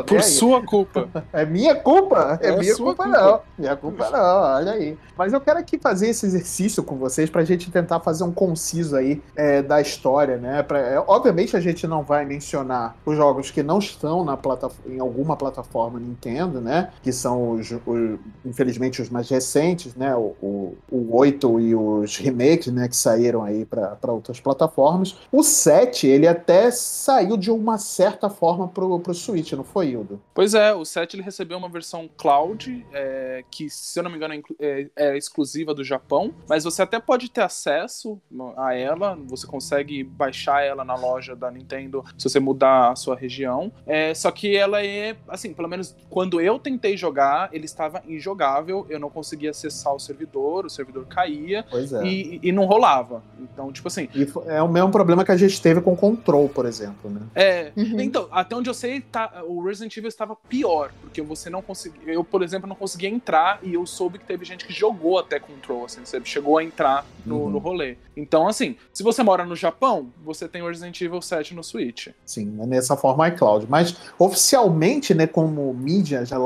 [0.06, 0.24] Por aí.
[0.24, 1.10] sua culpa.
[1.32, 2.40] É minha culpa?
[2.42, 3.20] É, É minha sua culpa, culpa.
[3.20, 3.42] não.
[3.58, 4.98] Minha culpa não, olha aí.
[5.18, 8.96] Mas eu quero aqui fazer esse exercício com vocês pra gente tentar fazer um conciso
[8.96, 10.64] aí é, da história, né?
[10.64, 14.94] Pra, é, obviamente a gente não vai mencionar os jogos que não estão na plataforma,
[14.94, 16.90] em alguma plataforma Nintendo, né?
[17.02, 20.16] Que são, os, o- infelizmente, os mais recentes, né?
[20.16, 22.88] O, o, o 8 e os remakes, né?
[22.88, 25.16] Que saíram aí pra outras plataformas.
[25.32, 30.22] O 7, ele até saiu de uma certa forma pro, pro Switch, não foi, Hildo?
[30.34, 34.18] Pois é, o 7 ele recebeu uma versão cloud, é, que, se eu não me
[34.18, 38.20] engano, é é, é exclusiva do Japão, mas você até pode ter acesso
[38.58, 43.16] a ela, você consegue baixar ela na loja da Nintendo se você mudar a sua
[43.16, 43.72] região.
[43.86, 48.86] É, só que ela é, assim, pelo menos quando eu tentei jogar, ele estava injogável,
[48.90, 52.04] eu não conseguia acessar o servidor, o servidor caía Pois é.
[52.06, 53.22] e, e não rolava.
[53.40, 56.48] Então, tipo assim, E é o mesmo problema que a gente teve com o Control,
[56.50, 57.22] por exemplo, né?
[57.36, 58.00] É, Uhum.
[58.00, 62.14] então, até onde eu sei, tá, o Resident Evil estava pior, porque você não conseguia.
[62.14, 65.40] Eu, por exemplo, não conseguia entrar e eu soube que teve gente que jogou até
[65.40, 67.50] Control, assim, você chegou a entrar no, Uhum.
[67.50, 67.98] no rolê.
[68.16, 72.10] Então, assim, se você mora no Japão, você tem o Resident Evil 7 no Switch.
[72.26, 73.66] Sim, é nessa forma iCloud.
[73.68, 76.38] Mas oficialmente, né, como mídia já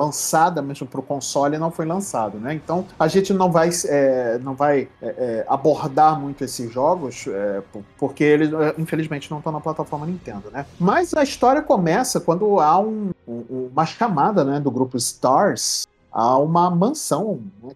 [0.62, 2.53] mesmo para o console, não foi lançado, né?
[2.53, 7.62] Então a gente não vai, é, não vai é, é, abordar muito esses jogos, é,
[7.71, 10.65] por- porque eles, é, infelizmente, não estão na plataforma Nintendo, né?
[10.79, 15.86] Mas a história começa quando há um- um- uma chamada, né, do grupo Stars
[16.19, 17.69] a uma mansão né,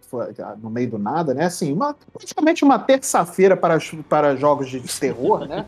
[0.64, 1.46] no meio do nada, né?
[1.46, 3.78] Assim, uma, praticamente uma terça-feira para,
[4.10, 5.68] para jogos de terror, né?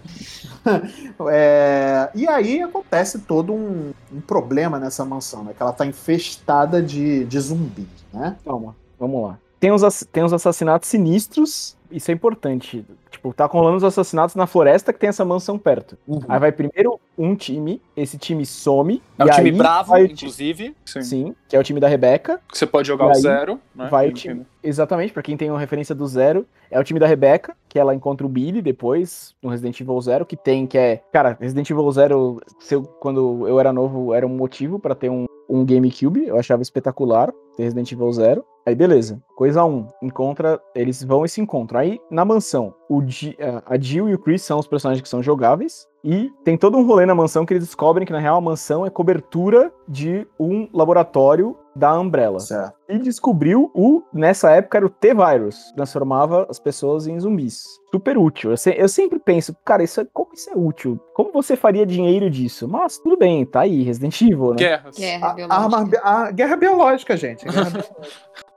[1.30, 5.54] É, e aí acontece todo um, um problema nessa mansão, né?
[5.56, 8.38] Que ela tá infestada de, de zumbis, né?
[8.46, 9.38] Calma, vamos lá.
[9.60, 12.86] tem ass- tem assassinatos sinistros, isso é importante.
[13.10, 15.98] Tipo, tá rolando os assassinatos na floresta que tem essa mansão perto.
[16.28, 19.02] Aí vai primeiro um time, esse time some.
[19.20, 20.76] É e o time aí bravo, o inclusive.
[20.86, 21.02] Sim.
[21.02, 22.42] Sim, que é o time da Rebeca.
[22.52, 23.88] Você pode jogar E o zero, né?
[23.90, 24.46] Vai o time.
[24.64, 27.94] Exatamente, pra quem tem uma referência do zero, é o time da Rebeca, que ela
[27.94, 31.02] encontra o Billy depois, no Resident Evil Zero, que tem, que é.
[31.12, 35.10] Cara, Resident Evil Zero, se eu- quando eu era novo, era um motivo pra ter
[35.10, 38.46] um, um GameCube, eu achava espetacular ter Resident Evil Zero.
[38.66, 41.80] Aí beleza, coisa 1, encontra, eles vão e se encontram.
[41.82, 45.22] Aí na mansão, o Gi- a Jill e o Chris são os personagens que são
[45.22, 45.86] jogáveis.
[46.02, 48.86] E tem todo um rolê na mansão que eles descobrem que na real a mansão
[48.86, 52.40] é cobertura de um laboratório da Umbrella.
[52.40, 52.74] Certo.
[52.88, 57.64] E descobriu o, nessa época era o T-Virus, transformava as pessoas em zumbis.
[57.92, 58.52] Super útil.
[58.52, 61.00] Eu, se- eu sempre penso, cara, isso é, como isso é útil?
[61.14, 62.68] Como você faria dinheiro disso?
[62.68, 64.56] Mas tudo bem, tá aí, Resident Evil, né?
[64.58, 64.96] Guerras.
[64.98, 65.64] Guerra A, biológica.
[65.64, 67.48] arma bi- a guerra biológica, gente.
[67.48, 67.96] A guerra biológica.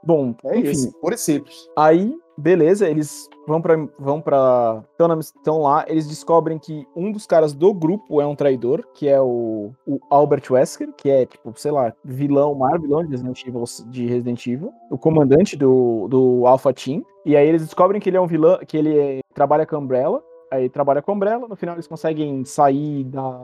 [0.03, 1.55] Bom, É enfim, isso, puro e simples.
[1.77, 3.75] Aí, beleza, eles vão pra.
[3.97, 4.83] vão pra.
[4.91, 9.07] Estão, estão lá, eles descobrem que um dos caras do grupo é um traidor, que
[9.07, 13.45] é o, o Albert Wesker, que é, tipo, sei lá, vilão, maior vilão de Resident
[13.45, 17.03] Evil, de Resident Evil, o comandante do, do Alpha Team.
[17.25, 19.79] E aí eles descobrem que ele é um vilão, que ele é- trabalha com a
[19.79, 20.23] Umbrella.
[20.49, 23.43] Aí trabalha com a Umbrella, no final eles conseguem sair da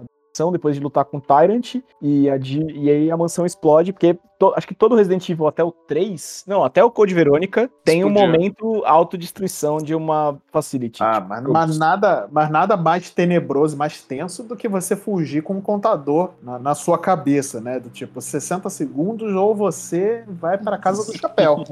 [0.52, 4.54] depois de lutar com o Tyrant e, a e aí a mansão explode, porque to-
[4.56, 8.10] acho que todo Resident Evil até o 3, não, até o Code Verônica, tem um
[8.10, 11.02] momento autodestruição de uma facility.
[11.04, 15.54] Ah, mas, mas nada, mas nada mais tenebroso, mais tenso do que você fugir com
[15.54, 17.80] um contador na, na sua cabeça, né?
[17.80, 21.64] Do tipo, 60 segundos ou você vai para casa do chapéu.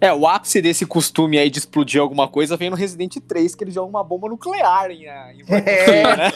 [0.00, 3.64] É, o ápice desse costume aí de explodir alguma coisa vem no Resident 3, que
[3.64, 6.16] eles jogam uma bomba nuclear em, em É.
[6.16, 6.32] né?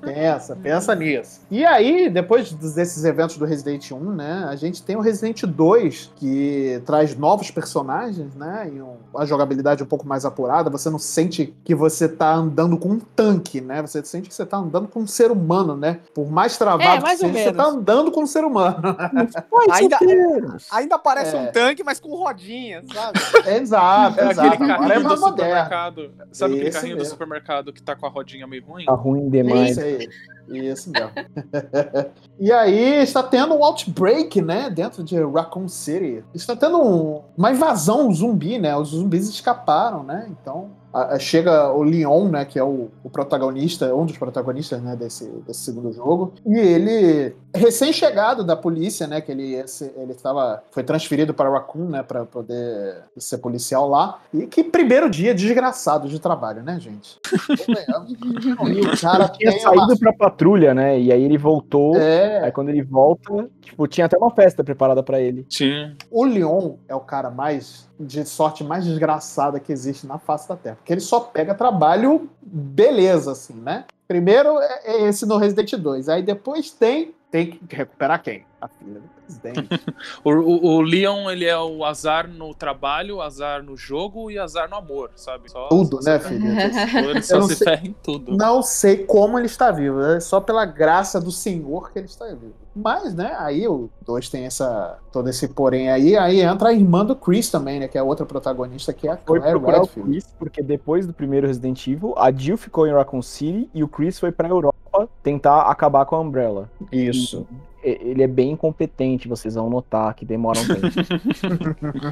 [0.00, 1.40] Pensa, pensa nisso.
[1.50, 6.12] E aí, depois desses eventos do Resident 1, né, a gente tem o Resident 2,
[6.16, 10.70] que traz novos personagens, né, e um- a jogabilidade um pouco mais apurada.
[10.70, 13.80] Você não sente que você tá andando com um tanque, né?
[13.82, 16.00] Você sente que você tá andando com um ser humano, né?
[16.14, 18.76] Por mais travado É, que mais ou seja, você tá andando com um ser humano.
[19.70, 20.66] Ainda, solteiros.
[20.70, 21.40] ainda parece É.
[21.40, 23.18] um tanque, mas com rodinhas, sabe?
[23.60, 24.48] exato, É exato.
[24.48, 25.28] aquele Agora é carrinho do mais moderno.
[25.52, 26.10] supermercado.
[26.32, 27.10] Sabe aquele Esse carrinho do mesmo.
[27.12, 28.84] supermercado que tá com a rodinha meio ruim?
[28.86, 29.72] Tá ruim demais.
[29.72, 30.08] Isso aí.
[30.48, 31.10] Isso mesmo.
[32.38, 36.24] e aí está tendo um outbreak, né, dentro de Raccoon City.
[36.34, 38.76] Está tendo um- uma invasão zumbi, né?
[38.76, 40.26] Os zumbis escaparam, né?
[40.30, 44.82] Então a- a- chega o Leon, né, que é o, o protagonista, um dos protagonistas,
[44.82, 46.34] né, desse, desse segundo jogo.
[46.46, 51.88] E ele recém-chegado da polícia, né, que ele esse- ele estava foi transferido para Raccoon,
[51.88, 54.18] né, para poder ser policial lá.
[54.34, 57.18] E que primeiro dia desgraçado de trabalho, né, gente?
[58.92, 60.98] O cara Tinha tem uma saído pra patrulha, né?
[60.98, 61.96] E aí ele voltou.
[61.96, 65.44] é, Aí quando ele volta, tipo, tinha até uma festa preparada pra ele.
[65.44, 65.96] Tinha.
[66.10, 70.56] o Leon é o cara mais de sorte mais desgraçada que existe na face da
[70.56, 73.84] Terra, porque ele só pega trabalho beleza assim, né?
[74.12, 78.44] Primeiro é é esse no Resident 2, aí depois tem tem que recuperar quem?
[78.60, 79.68] A filha do presidente.
[80.22, 84.68] O, o, o Leon, ele é o azar no trabalho, azar no jogo e azar
[84.68, 85.50] no amor, sabe?
[85.50, 86.46] Só, Tudo, né, filho?
[87.08, 88.36] Ele só se sei- ferra em tudo.
[88.36, 92.26] Não sei como ele está vivo, é só pela graça do Senhor que ele está
[92.26, 92.52] vivo.
[92.74, 97.04] Mas, né, aí o 2 tem essa todo esse porém aí, aí entra a irmã
[97.04, 99.78] do Chris também, né, que é a outra protagonista que é a Foi Claire procurar
[99.78, 100.10] o Redfield.
[100.10, 103.88] Chris, porque depois do primeiro Resident Evil, a Jill ficou em Raccoon City e o
[103.88, 106.70] Chris foi pra Europa tentar acabar com a Umbrella.
[106.90, 107.46] Isso.
[107.82, 110.86] Ele é bem incompetente, vocês vão notar que demora um tempo.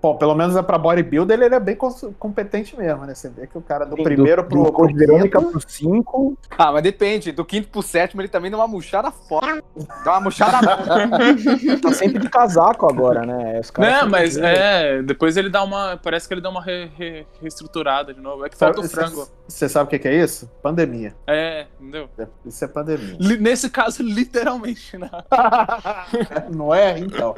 [0.00, 3.14] Bom, pelo menos é pra bodybuilder, ele é bem competente mesmo, né?
[3.14, 6.38] Você vê que o cara do Sim, primeiro do, pro, do pro Verônica pro 5.
[6.56, 7.32] Ah, mas depende.
[7.32, 9.62] Do quinto pro sétimo, ele também dá uma murchada foda.
[10.04, 10.56] Dá uma murchada
[11.82, 13.60] Tá sempre de casaco agora, né?
[13.60, 15.02] Os caras ficam mas é.
[15.02, 15.98] Depois ele dá uma.
[16.02, 18.44] Parece que ele dá uma re- re- reestruturada de novo.
[18.44, 19.28] É que falta o frango.
[19.48, 20.50] Você sabe o que que é isso?
[20.62, 21.14] Pandemia.
[21.26, 22.08] É, entendeu?
[22.44, 23.16] Isso é pandemia.
[23.20, 24.45] Li- Nesse caso, literalmente,
[24.98, 25.10] né?
[26.54, 26.98] Não é?
[26.98, 27.34] Então.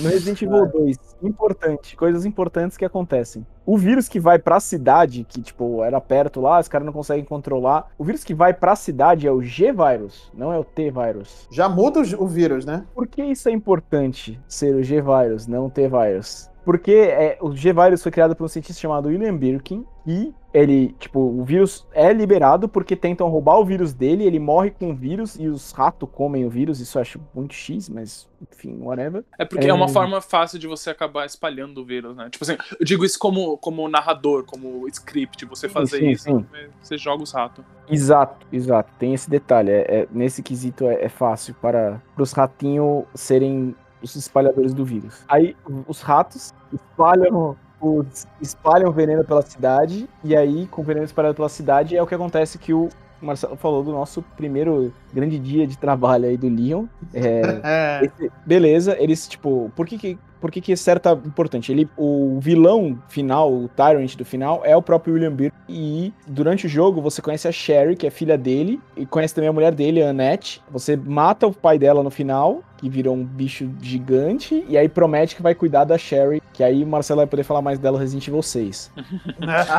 [0.00, 3.46] No Resident Evil 2, importante, coisas importantes que acontecem.
[3.64, 7.24] O vírus que vai pra cidade, que tipo, era perto lá, os caras não conseguem
[7.24, 7.90] controlar.
[7.98, 11.46] O vírus que vai pra cidade é o G-Virus, não é o T-Virus.
[11.50, 12.84] Já muda o, o vírus, né?
[12.94, 16.50] Por que isso é importante ser o G-Virus, não o T-Virus?
[16.64, 21.18] Porque é, o G-Virus foi criado por um cientista chamado William Birkin e ele, tipo,
[21.18, 25.36] o vírus é liberado porque tentam roubar o vírus dele, ele morre com o vírus
[25.36, 29.24] e os ratos comem o vírus, isso eu acho muito X, mas enfim, whatever.
[29.38, 29.72] É porque é...
[29.72, 29.88] uma É.
[29.88, 32.28] forma fácil de você acabar espalhando o vírus, né?
[32.30, 36.24] Tipo assim, eu digo isso como, como narrador, como script, você Sim, fazer sim, isso,
[36.24, 36.46] sim.
[36.82, 37.64] você joga os ratos.
[37.88, 38.90] Exato, exato.
[38.98, 39.70] Tem esse detalhe.
[39.70, 45.22] É, é- nesse quesito é, é fácil para os ratinhos serem os espalhadores do vírus.
[45.28, 51.04] Aí os ratos espalham os- espalham o veneno pela cidade, e aí, com o veneno
[51.04, 52.88] espalhado pela cidade, é o que acontece que o
[53.20, 56.86] Marcelo falou do nosso primeiro grande dia de trabalho aí do Leon.
[57.14, 58.04] É, É.
[58.04, 61.70] esse- beleza, eles, tipo, por que que, por que que é tá importante?
[61.70, 65.52] Ele, o vilão final, o Tyrant do final, é o próprio William Bird.
[65.68, 69.48] E durante o jogo você conhece a Sherry, que é filha dele, e conhece também
[69.48, 70.60] a mulher dele, a Annette.
[70.70, 75.36] Você mata o pai dela no final, que virou um bicho gigante, e aí promete
[75.36, 78.00] que vai cuidar da Sherry, que aí o Marcelo vai poder falar mais dela no
[78.00, 78.90] Resident Evil 6.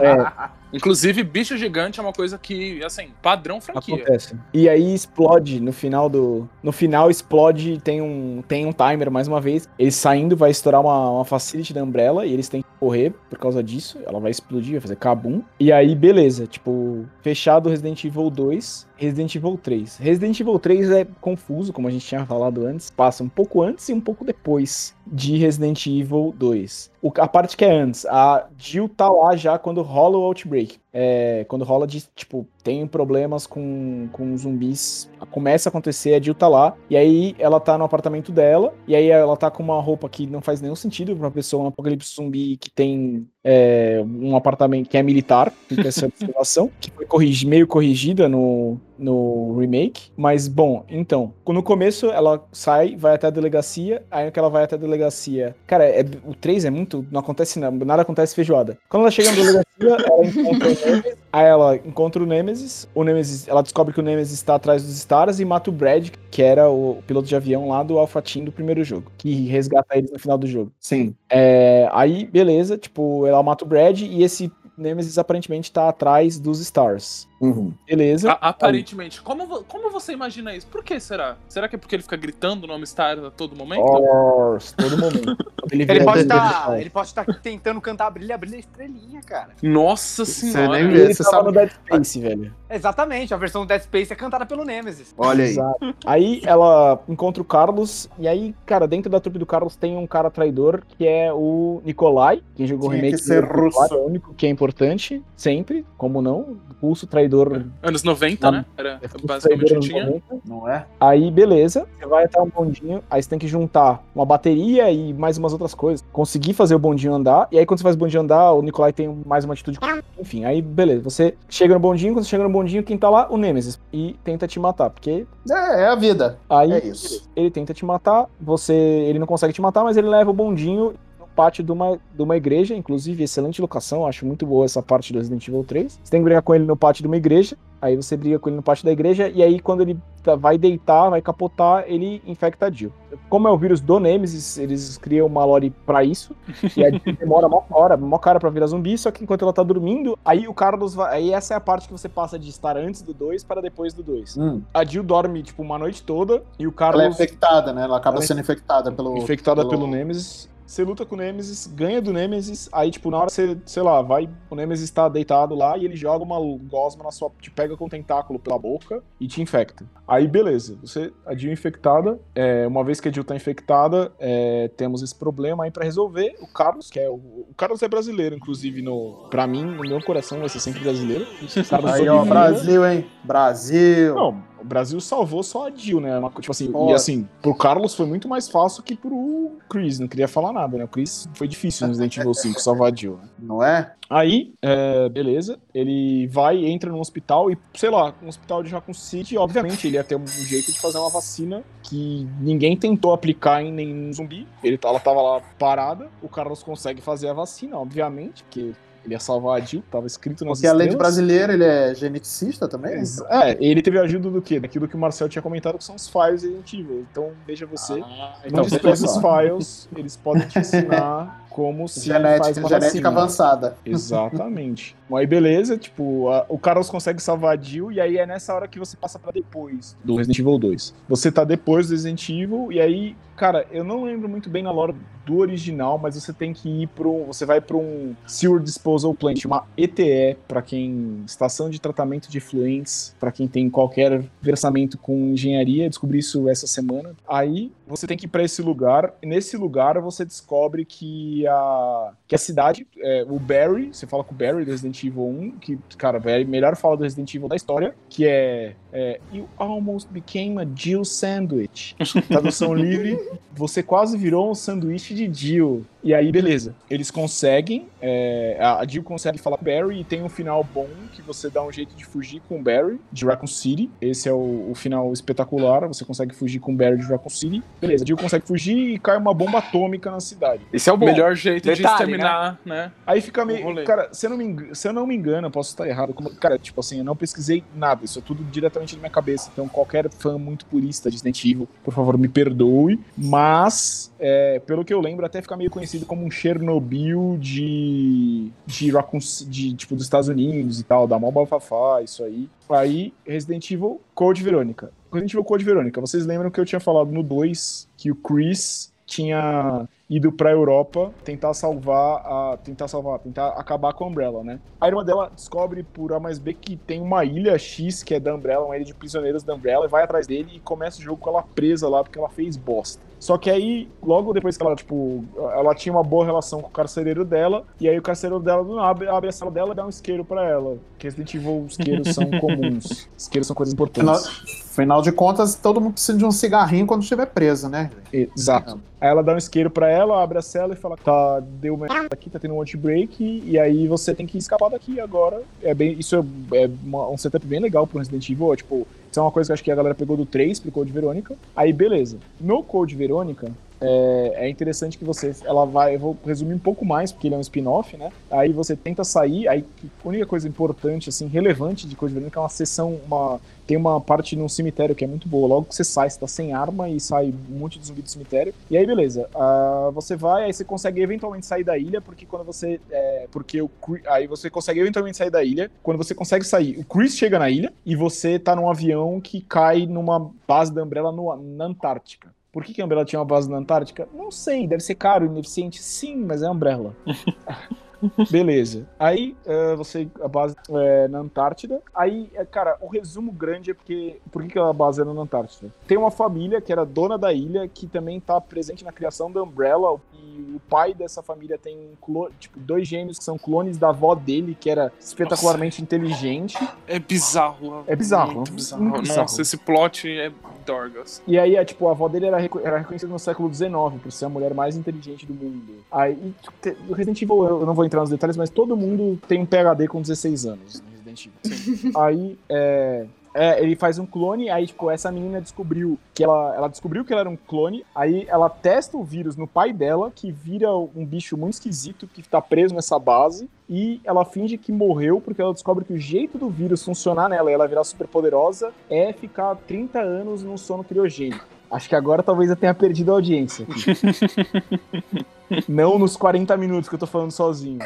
[0.01, 3.95] É, Inclusive, bicho gigante é uma coisa que, assim, padrão franquia.
[3.95, 4.35] Acontece.
[4.51, 6.49] E aí explode no final do.
[6.63, 9.69] No final explode, tem um, tem um timer mais uma vez.
[9.77, 13.37] Eles saindo, vai estourar uma, uma facility da Umbrella e eles têm que correr por
[13.37, 13.99] causa disso.
[14.03, 15.43] Ela vai explodir, vai fazer kabum.
[15.59, 16.47] E aí, beleza.
[16.47, 19.97] Tipo, fechado Resident Evil 2, Resident Evil 3.
[19.97, 22.91] Resident Evil 3 é confuso, como a gente tinha falado antes.
[22.95, 26.92] Passa um pouco antes e um pouco depois de Resident Evil 2.
[27.03, 30.77] O- a parte que é antes, a Jill tá lá já quando rola o Outbreak.
[30.95, 36.35] É, quando rola de, tipo, tem problemas com, com zumbis, começa a acontecer, a Jill
[36.35, 39.81] tá lá, e aí ela tá no apartamento dela, e aí ela tá com uma
[39.81, 44.03] roupa que não faz nenhum sentido pra uma pessoa no apocalipse zumbi que tem é,
[44.05, 49.57] um apartamento que é militar, fica essa observação, que foi corrigi- meio corrigida no, no
[49.59, 54.49] remake, mas bom, então, no começo ela sai, vai até a delegacia, aí que ela
[54.49, 58.35] vai até a delegacia, cara, é- o 3 é muito, não acontece nada, nada acontece
[58.35, 58.77] feijoada.
[58.89, 63.03] Quando ela chega na delegacia, ela encontra o Nemesis, aí ela encontra o Nemesis, o
[63.03, 66.41] Nemesis, ela descobre que o Nemesis está atrás dos Stars e mata o Brad, que
[66.41, 70.11] era o piloto de avião lá do Alpha Team do primeiro jogo, que resgata eles
[70.11, 70.71] no final do jogo.
[70.79, 71.15] Sim.
[71.29, 76.59] É, aí, beleza, tipo, ela mata o Brad e esse Nemesis aparentemente tá atrás dos
[76.59, 77.27] Stars.
[77.43, 77.73] Uhum.
[77.87, 78.31] Beleza.
[78.31, 79.21] A- aparentemente.
[79.21, 80.67] Como, vo- como você imagina isso?
[80.67, 81.35] Por que será?
[81.47, 83.83] Será que é porque ele fica gritando o nome Star a todo momento?
[83.85, 85.37] Stars, todo momento.
[85.71, 86.73] Ele, Ele pode estar.
[86.73, 89.51] ele ele pode estar tentando cantar brilha, brilha estrelinha, cara.
[89.63, 90.73] Nossa Você senhora.
[90.73, 91.45] nem E vê, ele você sabe.
[91.45, 92.53] no Dead Space, velho.
[92.69, 95.15] Exatamente, a versão do Dead Space é cantada pelo Nemesis.
[95.17, 95.51] Olha aí.
[95.51, 95.95] Exato.
[96.05, 100.05] Aí ela encontra o Carlos, e aí, cara, dentro da trupe do Carlos tem um
[100.05, 103.81] cara traidor, que é o Nikolai, quem jogou o Tinha remake que ser russo.
[103.93, 107.32] é o único que é importante, sempre, como não, pulso traidor
[107.81, 108.65] Anos 90, Ah, né?
[108.77, 110.05] Era é basicamente o que tinha.
[110.05, 110.23] 90.
[110.45, 110.85] Não é?
[110.99, 115.13] Aí, beleza, você vai até um bondinho, aí você tem que juntar uma bateria e
[115.13, 116.05] mais umas outras coisas.
[116.11, 118.93] Conseguir fazer o bondinho andar, e aí quando você faz o bondinho andar, o Nikolai
[118.93, 119.79] tem mais uma atitude.
[120.19, 123.27] Enfim, aí beleza, você chega no bondinho, quando você chega no bondinho, quem tá lá?
[123.29, 123.79] O Nemesis.
[123.91, 126.37] E tenta te matar, porque É, é a vida.
[126.49, 127.29] aí É isso.
[127.35, 128.73] ele tenta te matar, você.
[128.73, 130.93] Ele não consegue te matar, mas ele leva o bondinho
[131.35, 135.19] pátio de uma, de uma igreja, inclusive, excelente locação, acho muito boa essa parte do
[135.19, 135.99] Resident Evil 3.
[136.03, 138.49] Você tem que brigar com ele no pátio de uma igreja, aí você briga com
[138.49, 142.21] ele no pátio da igreja, e aí quando ele tá- vai deitar, vai capotar, ele
[142.25, 142.91] infecta a Jill.
[143.29, 146.35] Como é o vírus do Nemesis, eles criam uma lore pra isso,
[146.77, 149.51] e a Jill demora mó hora, mó cara pra virar zumbi, só que enquanto ela
[149.53, 151.13] tá dormindo, aí o Carlos vai.
[151.17, 153.93] Aí essa é a parte que você passa de estar antes do 2 para depois
[153.93, 154.37] do 2.
[154.37, 154.61] Hum.
[154.73, 157.83] A Jill dorme, tipo, uma noite toda, e o Ela é Carlos infectada, né?
[157.83, 159.17] Ela acaba Ela é sendo infectada pelo.
[159.17, 159.87] infectada pelo...
[159.87, 160.49] Nemesis.
[160.73, 164.01] Você luta com o Nemesis, ganha do Nemesis, aí, tipo, na hora você, sei lá,
[164.01, 167.31] vai, o Nemesis tá deitado lá e ele joga uma gosma na sua.
[167.39, 169.85] te pega com o tentáculo pela boca e te infecta.
[170.07, 174.67] Aí, beleza, você, a Jill infectada, é, uma vez que a Jill tá infectada, é,
[174.75, 176.35] temos esse problema aí pra resolver.
[176.41, 177.13] O Carlos, que é o.
[177.13, 179.27] O Carlos é brasileiro, inclusive, no.
[179.29, 181.27] Pra mim, no meu coração, vai ser sempre brasileiro.
[181.69, 182.25] Carlos Aí, ó.
[182.25, 183.05] Brasil, hein?
[183.23, 184.15] Brasil.
[184.15, 186.17] Não, o Brasil salvou só a Jill, né?
[186.17, 186.89] Uma Tipo assim, Ó.
[186.89, 189.99] e assim, pro Carlos foi muito mais fácil que pro Chris.
[189.99, 190.85] Não queria falar nada, né?
[190.85, 193.17] O Chris foi difícil no Resident Evil 5 salvar a Jill.
[193.17, 193.29] né?
[193.39, 193.93] Não é?
[194.09, 198.93] Aí, é, beleza, ele vai, entra no hospital e, sei lá, um hospital de Raccoon
[198.93, 203.63] City, obviamente, ele ia ter um jeito de fazer uma vacina que ninguém tentou aplicar
[203.63, 204.47] em nenhum zumbi.
[204.63, 208.73] Ele, ela tava lá parada, o Carlos consegue fazer a vacina, obviamente, porque
[209.05, 211.15] ele ia salvar a Jill, tava escrito nas Porque além de estrelas.
[211.15, 212.93] brasileiro, ele é geneticista também?
[212.93, 214.59] Ex- É, ele teve a ajuda do quê?
[214.59, 217.05] Daquilo que o Marcel tinha comentado, que são os files Resident Evil.
[217.11, 218.01] Então, veja você.
[218.03, 218.75] Ah, então, só.
[218.89, 223.09] esses files, eles podem te ensinar como se faz Genética, uma genética vacina.
[223.09, 223.77] avançada.
[223.85, 224.95] Exatamente.
[225.13, 228.67] Aí beleza, tipo, a- o Carlos consegue salvar a Jill e aí é nessa hora
[228.67, 230.93] que você passa pra depois do Resident Evil 2.
[231.07, 234.71] Você tá depois do Resident Evil e aí, cara, eu não lembro muito bem na
[234.71, 239.13] lore do original, mas você tem que ir um, você vai para um Sewer Disposal
[239.13, 244.97] Plant, uma ETE, para quem estação de tratamento de efluentes, para quem tem qualquer versamento
[244.97, 247.15] com engenharia, descobri isso essa semana.
[247.27, 252.13] Aí você tem que ir para esse lugar, e nesse lugar você descobre que a
[252.27, 255.51] que a cidade, é, o Barry, você fala com o Barry do Resident Evil 1,
[255.59, 259.47] que, cara, é a melhor fala do Resident Evil da história, que é, é You
[259.57, 261.95] almost became a Jill sandwich.
[262.27, 263.19] Tradução livre,
[263.55, 265.85] você quase virou um sanduíche de Jill.
[266.03, 266.75] E aí, beleza.
[266.89, 270.87] Eles conseguem, é, a Jill consegue falar com o Barry e tem um final bom
[271.13, 273.89] que você dá um jeito de fugir com o Barry de Raccoon City.
[274.01, 277.63] Esse é o, o final espetacular, você consegue fugir com o Barry de Raccoon City.
[277.79, 280.61] Beleza, a Jill consegue fugir e cai uma bomba atômica na cidade.
[280.73, 281.05] Esse é o bom.
[281.05, 282.91] Melhor jeito de Detalhe, exterminar, né?
[283.07, 283.83] Aí fica meio.
[283.85, 286.13] Cara, se eu, não me, eng- se eu não me engano, eu posso estar errado.
[286.13, 288.03] como- cara, tipo assim, eu não pesquisei nada.
[288.03, 289.49] Isso é tudo diretamente na minha cabeça.
[289.53, 292.99] Então, qualquer fã muito purista de Resident Evil, por favor, me perdoe.
[293.15, 298.51] Mas, é, pelo que eu lembro, até fica meio conhecido como um Chernobyl de.
[298.65, 302.49] de, Raccoon de tipo, dos Estados Unidos e tal, da mó bafafá, isso aí.
[302.69, 304.91] Aí, Resident Evil Code Verônica.
[305.11, 308.91] Resident Evil Code Verônica, vocês lembram que eu tinha falado no 2 que o Chris
[309.05, 314.59] tinha ido pra Europa tentar salvar a tentar salvar, tentar acabar com a Umbrella, né?
[314.79, 318.19] A irmã dela descobre por A mais B que tem uma ilha X que é
[318.19, 321.01] da Umbrella, uma ilha de prisioneiros da Umbrella, e vai atrás dele e começa o
[321.01, 323.01] jogo com ela presa lá porque ela fez bosta.
[323.23, 326.71] Só que aí, logo depois que ela, tipo, ela tinha uma boa relação com o
[326.71, 329.89] carcereiro dela, e aí o carcereiro dela abre, abre a sala dela e dá um
[329.89, 330.77] isqueiro pra ela.
[330.89, 333.09] Porque Resident Evil, isqueiros são comuns.
[333.17, 334.27] Isqueiros são coisas importantes.
[334.69, 337.91] afinal de contas, todo mundo precisa de um cigarrinho quando estiver preso, né?
[338.11, 338.81] Exato.
[338.99, 342.07] Aí ela dá um isqueiro pra ela, abre a cela e fala: tá, deu merda
[342.11, 345.41] aqui, tá tendo um anti-break, e aí você tem que escapar daqui agora.
[345.61, 346.15] É bem, isso
[346.51, 348.53] é, é uma- um setup bem legal pro Resident Evil.
[348.53, 350.71] é, tipo, isso é uma coisa que acho que a galera pegou do 3 pro
[350.71, 351.35] Code Verônica.
[351.55, 352.17] Aí, beleza.
[352.41, 353.51] No Code Verônica,
[353.81, 355.33] é, é interessante que você.
[355.45, 355.95] Ela vai.
[355.95, 358.11] Eu vou resumir um pouco mais, porque ele é um spin-off, né?
[358.31, 359.47] Aí você tenta sair.
[359.47, 362.99] Aí a única coisa importante, assim, relevante de Code Verônica é uma sessão.
[363.05, 365.47] Uma, tem uma parte num cemitério que é muito boa.
[365.47, 368.09] Logo que você sai, você tá sem arma e sai um monte de zumbi do
[368.09, 368.53] cemitério.
[368.69, 369.29] E aí, beleza.
[369.35, 372.79] Ah, você vai, aí você consegue eventualmente sair da ilha, porque quando você.
[372.91, 373.69] é, porque o
[374.07, 375.69] Aí você consegue eventualmente sair da ilha.
[375.81, 379.41] Quando você consegue sair, o Chris chega na ilha e você tá num avião que
[379.41, 382.33] cai numa base da Umbrella no- na Antártica.
[382.53, 384.07] Por que, que a Umbrella tinha uma base na Antártica?
[384.13, 385.81] Não sei, deve ser caro, ineficiente.
[385.81, 386.95] Sim, mas é a Umbrella.
[388.29, 388.87] Beleza.
[388.99, 391.81] Aí eh, você, a base é na Antártida.
[391.93, 394.19] Aí, eh, cara, o resumo grande é porque.
[394.31, 395.71] Por que, a base era na Antártida?
[395.87, 399.41] Tem uma família que era dona da ilha, que também tá presente na criação da
[399.43, 399.99] Umbrella.
[400.13, 401.91] E o pai dessa família tem
[402.39, 406.57] tipo, dois gêmeos que são clones da avó dele, que era espetacularmente inteligente.
[406.87, 407.83] É bizarro.
[407.87, 408.83] É bizarro, Muito bizarro.
[408.83, 409.21] muito bizarro.
[409.21, 410.31] Nossa, esse plot é
[410.63, 411.21] Dorgas.
[411.27, 414.25] E aí, é, tipo, a avó dele era, era reconhecida no século XIX por ser
[414.25, 415.83] a mulher mais inteligente do mundo.
[415.91, 419.45] Aí, tipo, Resident Evil, eu não vou entrar nos detalhes, mas todo mundo tem um
[419.45, 421.91] PHD com 16 anos no Resident Evil.
[421.95, 426.67] aí, é, é, ele faz um clone, aí, tipo, essa menina descobriu que ela, ela
[426.67, 430.31] descobriu que ela era um clone, aí ela testa o vírus no pai dela, que
[430.31, 435.19] vira um bicho muito esquisito que tá preso nessa base, e ela finge que morreu
[435.19, 438.71] porque ela descobre que o jeito do vírus funcionar nela e ela virar super poderosa
[438.89, 441.52] é ficar 30 anos num sono criogênico.
[441.73, 443.65] Acho que agora talvez eu tenha perdido a audiência.
[443.69, 445.25] aqui.
[445.67, 447.77] Não nos 40 minutos que eu tô falando sozinho.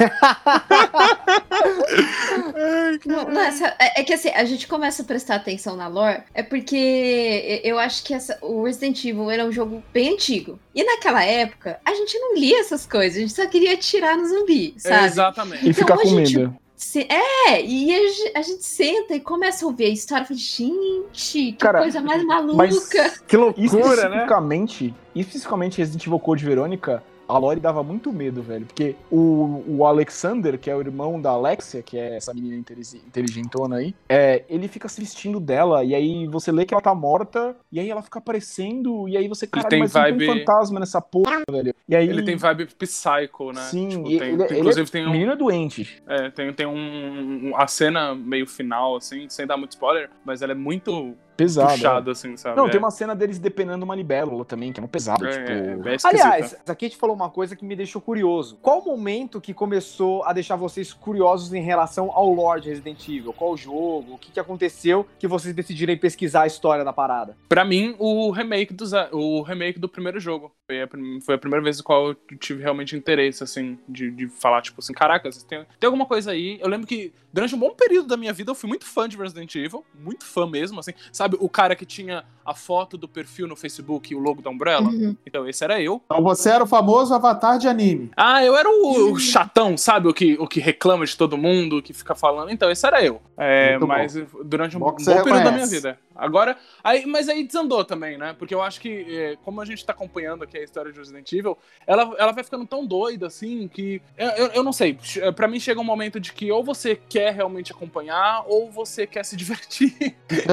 [3.05, 6.21] Não, não, essa- é, é que assim, a gente começa a prestar atenção na lore,
[6.33, 10.59] é porque eu acho que essa- o Resident Evil era um jogo bem antigo.
[10.73, 14.27] E naquela época, a gente não lia essas coisas, a gente só queria atirar no
[14.27, 15.05] zumbi, sabe?
[15.05, 15.65] Exatamente.
[15.65, 16.55] E Então, ficar a com gente- medo.
[16.77, 17.91] Se- é, e
[18.35, 21.79] a, a gente senta e começa a ouvir a história e fala, gente, que Cara,
[21.79, 22.55] coisa mais maluca.
[22.55, 22.87] Mas
[23.27, 23.65] Que loucura, né?
[23.65, 28.65] especificamente, especificamente Resident Evil Code Verônica, a Lori dava muito medo, velho.
[28.65, 33.01] Porque o, o Alexander, que é o irmão da Alexia, que é essa menina inteligen-
[33.05, 36.95] inteligentona aí, é, ele fica se vestindo dela, e aí você lê que ela tá
[36.95, 40.79] morta, e aí ela fica aparecendo, e aí você, caralho, tem mas vibe- tem fantasma
[40.79, 41.73] nessa porra, velho.
[41.87, 43.61] E aí, Ele tem vibe psycho, né?
[43.61, 45.11] Sim, Tipo, tem- ele, tem- ele inclusive é, tem um.
[45.11, 46.01] menino é doente.
[46.07, 50.41] É, tem, tem um, um- A cena meio final, assim, sem dar muito spoiler, mas
[50.41, 51.71] ela é muito Pesado.
[51.73, 52.57] puxada, assim, sabe?
[52.57, 55.31] Não, é, tem uma cena deles depenando uma libélula também, que é muito pesado, É,
[55.31, 55.87] tipo...
[55.87, 56.07] é esquisita.
[56.07, 58.57] Aliás, aqui a gente falou uma coisa que me deixou curioso.
[58.61, 63.31] Qual o momento que começou a deixar vocês curiosos em relação ao Lord Resident Evil?
[63.33, 64.15] Qual o jogo?
[64.15, 67.37] O que, que aconteceu que vocês decidiram ir pesquisar a história da parada?
[67.47, 70.51] Pra mim, o remake do, o remake do primeiro jogo.
[70.65, 70.89] Foi a,
[71.25, 74.79] foi a primeira vez no qual eu tive realmente interesse, assim, de, de falar, tipo
[74.81, 76.59] assim, caraca, vocês tem, tem alguma coisa aí.
[76.59, 79.15] Eu lembro que durante um bom período da minha vida eu fui muito fã de
[79.15, 80.93] Resident Evil, muito fã mesmo, assim.
[81.11, 84.41] Sabe sabe o cara que tinha a foto do perfil no Facebook e o logo
[84.41, 84.87] da Umbrella?
[84.87, 85.15] Uhum.
[85.25, 86.01] Então, esse era eu.
[86.05, 88.09] Então você era o famoso avatar de anime.
[88.15, 90.07] Ah, eu era o, o chatão, sabe?
[90.07, 92.49] O que, o que reclama de todo mundo, o que fica falando.
[92.49, 93.21] Então, esse era eu.
[93.37, 93.87] É, Muito bom.
[93.87, 95.99] mas durante um Bom período da minha vida.
[96.17, 98.35] Agora, aí, mas aí desandou também, né?
[98.37, 101.31] Porque eu acho que, é, como a gente tá acompanhando aqui a história de Resident
[101.31, 104.01] Evil, ela, ela vai ficando tão doida, assim, que.
[104.17, 104.97] Eu, eu, não sei.
[105.35, 109.23] Pra mim chega um momento de que ou você quer realmente acompanhar, ou você quer
[109.23, 109.95] se divertir.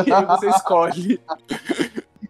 [0.06, 1.20] e aí você escolhe.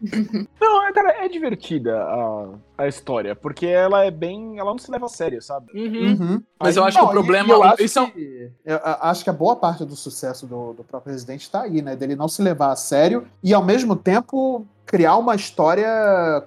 [0.60, 4.58] Não, é, cara, é divertida a, a história, porque ela é bem.
[4.58, 5.66] Ela não se leva a sério, sabe?
[5.74, 6.12] Uhum.
[6.12, 6.42] Uhum.
[6.60, 9.10] Mas eu Aí- acho que o Não, problema- eu acho isso é que, eu a-
[9.10, 11.94] acho que a boa parte do sucesso do, do próprio Resident tá aí, né?
[11.96, 15.88] Dele não se levar a sério e, ao mesmo tempo, criar uma história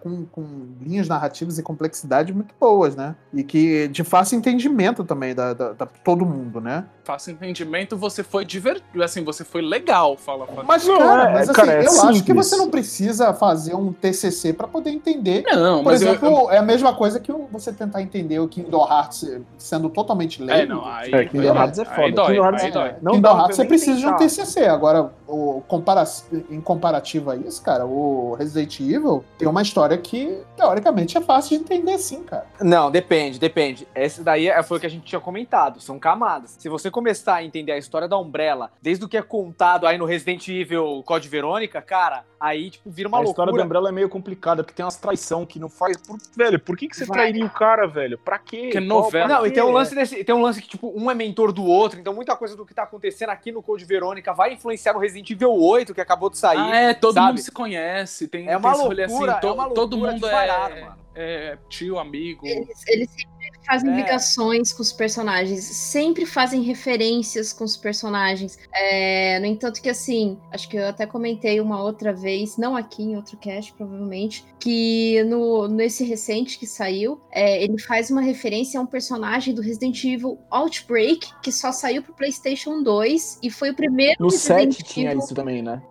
[0.02, 0.46] com, com
[0.82, 3.16] linhas narrativas e complexidade muito boas, né?
[3.34, 6.86] E que de fácil entendimento também da, da, da todo mundo, né?
[7.04, 9.02] Fácil entendimento, você foi divertido.
[9.02, 10.46] Assim, você foi legal, fala.
[10.46, 10.64] fala.
[10.64, 12.48] Mas, Não, cara, é- mas, assim, cara, é eu acho que simples.
[12.48, 15.44] você não precisa fazer um TCC pra poder entender.
[15.54, 18.86] Não, Por mas eu- exemplo, é a mesma coisa que você tentar entender o Kingdom
[18.92, 20.62] Hearts sendo totalmente leigo.
[20.64, 21.14] É, não, aí.
[21.14, 22.12] É, Kingdom Hearts é aí foda.
[22.12, 23.14] dói, Kingdom Hearts aí é- dói.
[23.14, 24.16] Kingdom Hearts você precisa de um.
[24.18, 24.66] TCC.
[24.66, 26.04] Agora, o compara
[26.50, 31.58] em comparativo a isso, cara, o Resident Evil tem uma história que, teoricamente, é fácil
[31.58, 32.46] de entender sim, cara.
[32.62, 33.88] Não, depende, depende.
[33.96, 36.56] Esse daí é- foi o que a gente tinha comentado, são camadas.
[36.60, 39.98] Se você começar a entender a história da Umbrella, desde o que é contado aí
[39.98, 43.64] no Resident Evil Code Verônica, cara, aí, tipo, vira uma a história loucura.
[43.64, 45.98] da Umbrella é meio complicada, porque tem umas traição que não faz.
[45.98, 46.18] Por...
[46.36, 47.18] Velho, por que, que você Vai.
[47.18, 48.18] trairia o cara, velho?
[48.18, 48.70] Pra quê?
[48.70, 49.28] Que novela.
[49.28, 51.52] pra Não, e tem um lance desse, tem um lance que, tipo, um é mentor
[51.52, 54.94] do outro, então muita coisa do que tá acontecendo aqui no Code Verônica vai influenciar
[54.94, 56.58] no Resident Evil 8, que acabou de sair.
[56.60, 57.28] Ah, é, todo sabe?
[57.28, 58.28] mundo se conhece.
[58.28, 60.74] Tem, É uma tem esse rolê loucura, assim, to- é uma todo loucura mundo desvairada,
[60.76, 60.98] é, mano.
[61.16, 62.46] é tio, amigo.
[62.46, 63.37] Eles, eles sempre
[63.68, 63.96] fazem É.
[63.98, 68.58] ligações com os personagens, sempre fazem referências com os personagens.
[68.74, 73.04] É, no entanto, que assim, acho que eu até comentei uma outra vez, não aqui
[73.04, 78.80] em outro cast, provavelmente, que no, nesse recente que saiu, é, ele faz uma referência
[78.80, 83.72] a um personagem do Resident Evil Outbreak, que só saiu pro PlayStation 2 e foi
[83.72, 85.82] o primeiro No Resident 7 tinha Evil- isso também, né?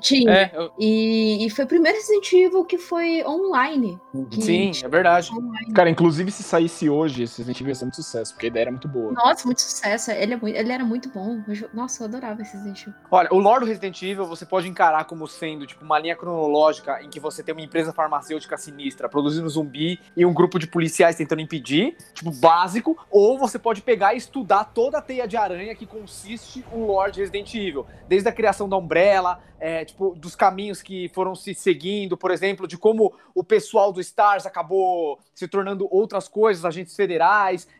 [0.00, 0.30] Tinha.
[0.32, 3.98] É, eu- E, e foi o primeiro Resident Evil que foi online.
[4.30, 5.30] que Sim, tinha é verdade.
[5.32, 5.72] online.
[5.72, 8.62] Cara, inclusive se saísse hoje, esse Resident Evil ia ser muito sucesso, porque a ideia
[8.64, 9.12] era muito boa.
[9.12, 10.10] Nossa, muito sucesso.
[10.10, 11.42] Ele, é muito- ele era muito bom.
[11.72, 12.94] Nossa, eu adorava esse Resident Evil.
[13.10, 17.02] Olha, o lore do Resident Evil você pode encarar como sendo tipo uma linha cronológica
[17.02, 21.16] em que você tem uma empresa farmacêutica sinistra produzindo zumbi e um grupo de policiais
[21.16, 25.74] tentando impedir, tipo básico, ou você pode pegar e estudar toda a teia de aranha
[25.74, 30.34] que consiste o lore de Resident Evil, desde a criação da Umbrella, é, tipo dos
[30.36, 35.48] caminhos que foram se seguindo, por exemplo, de como o pessoal do Stars acabou se
[35.48, 37.13] tornando outras coisas, agentes federais,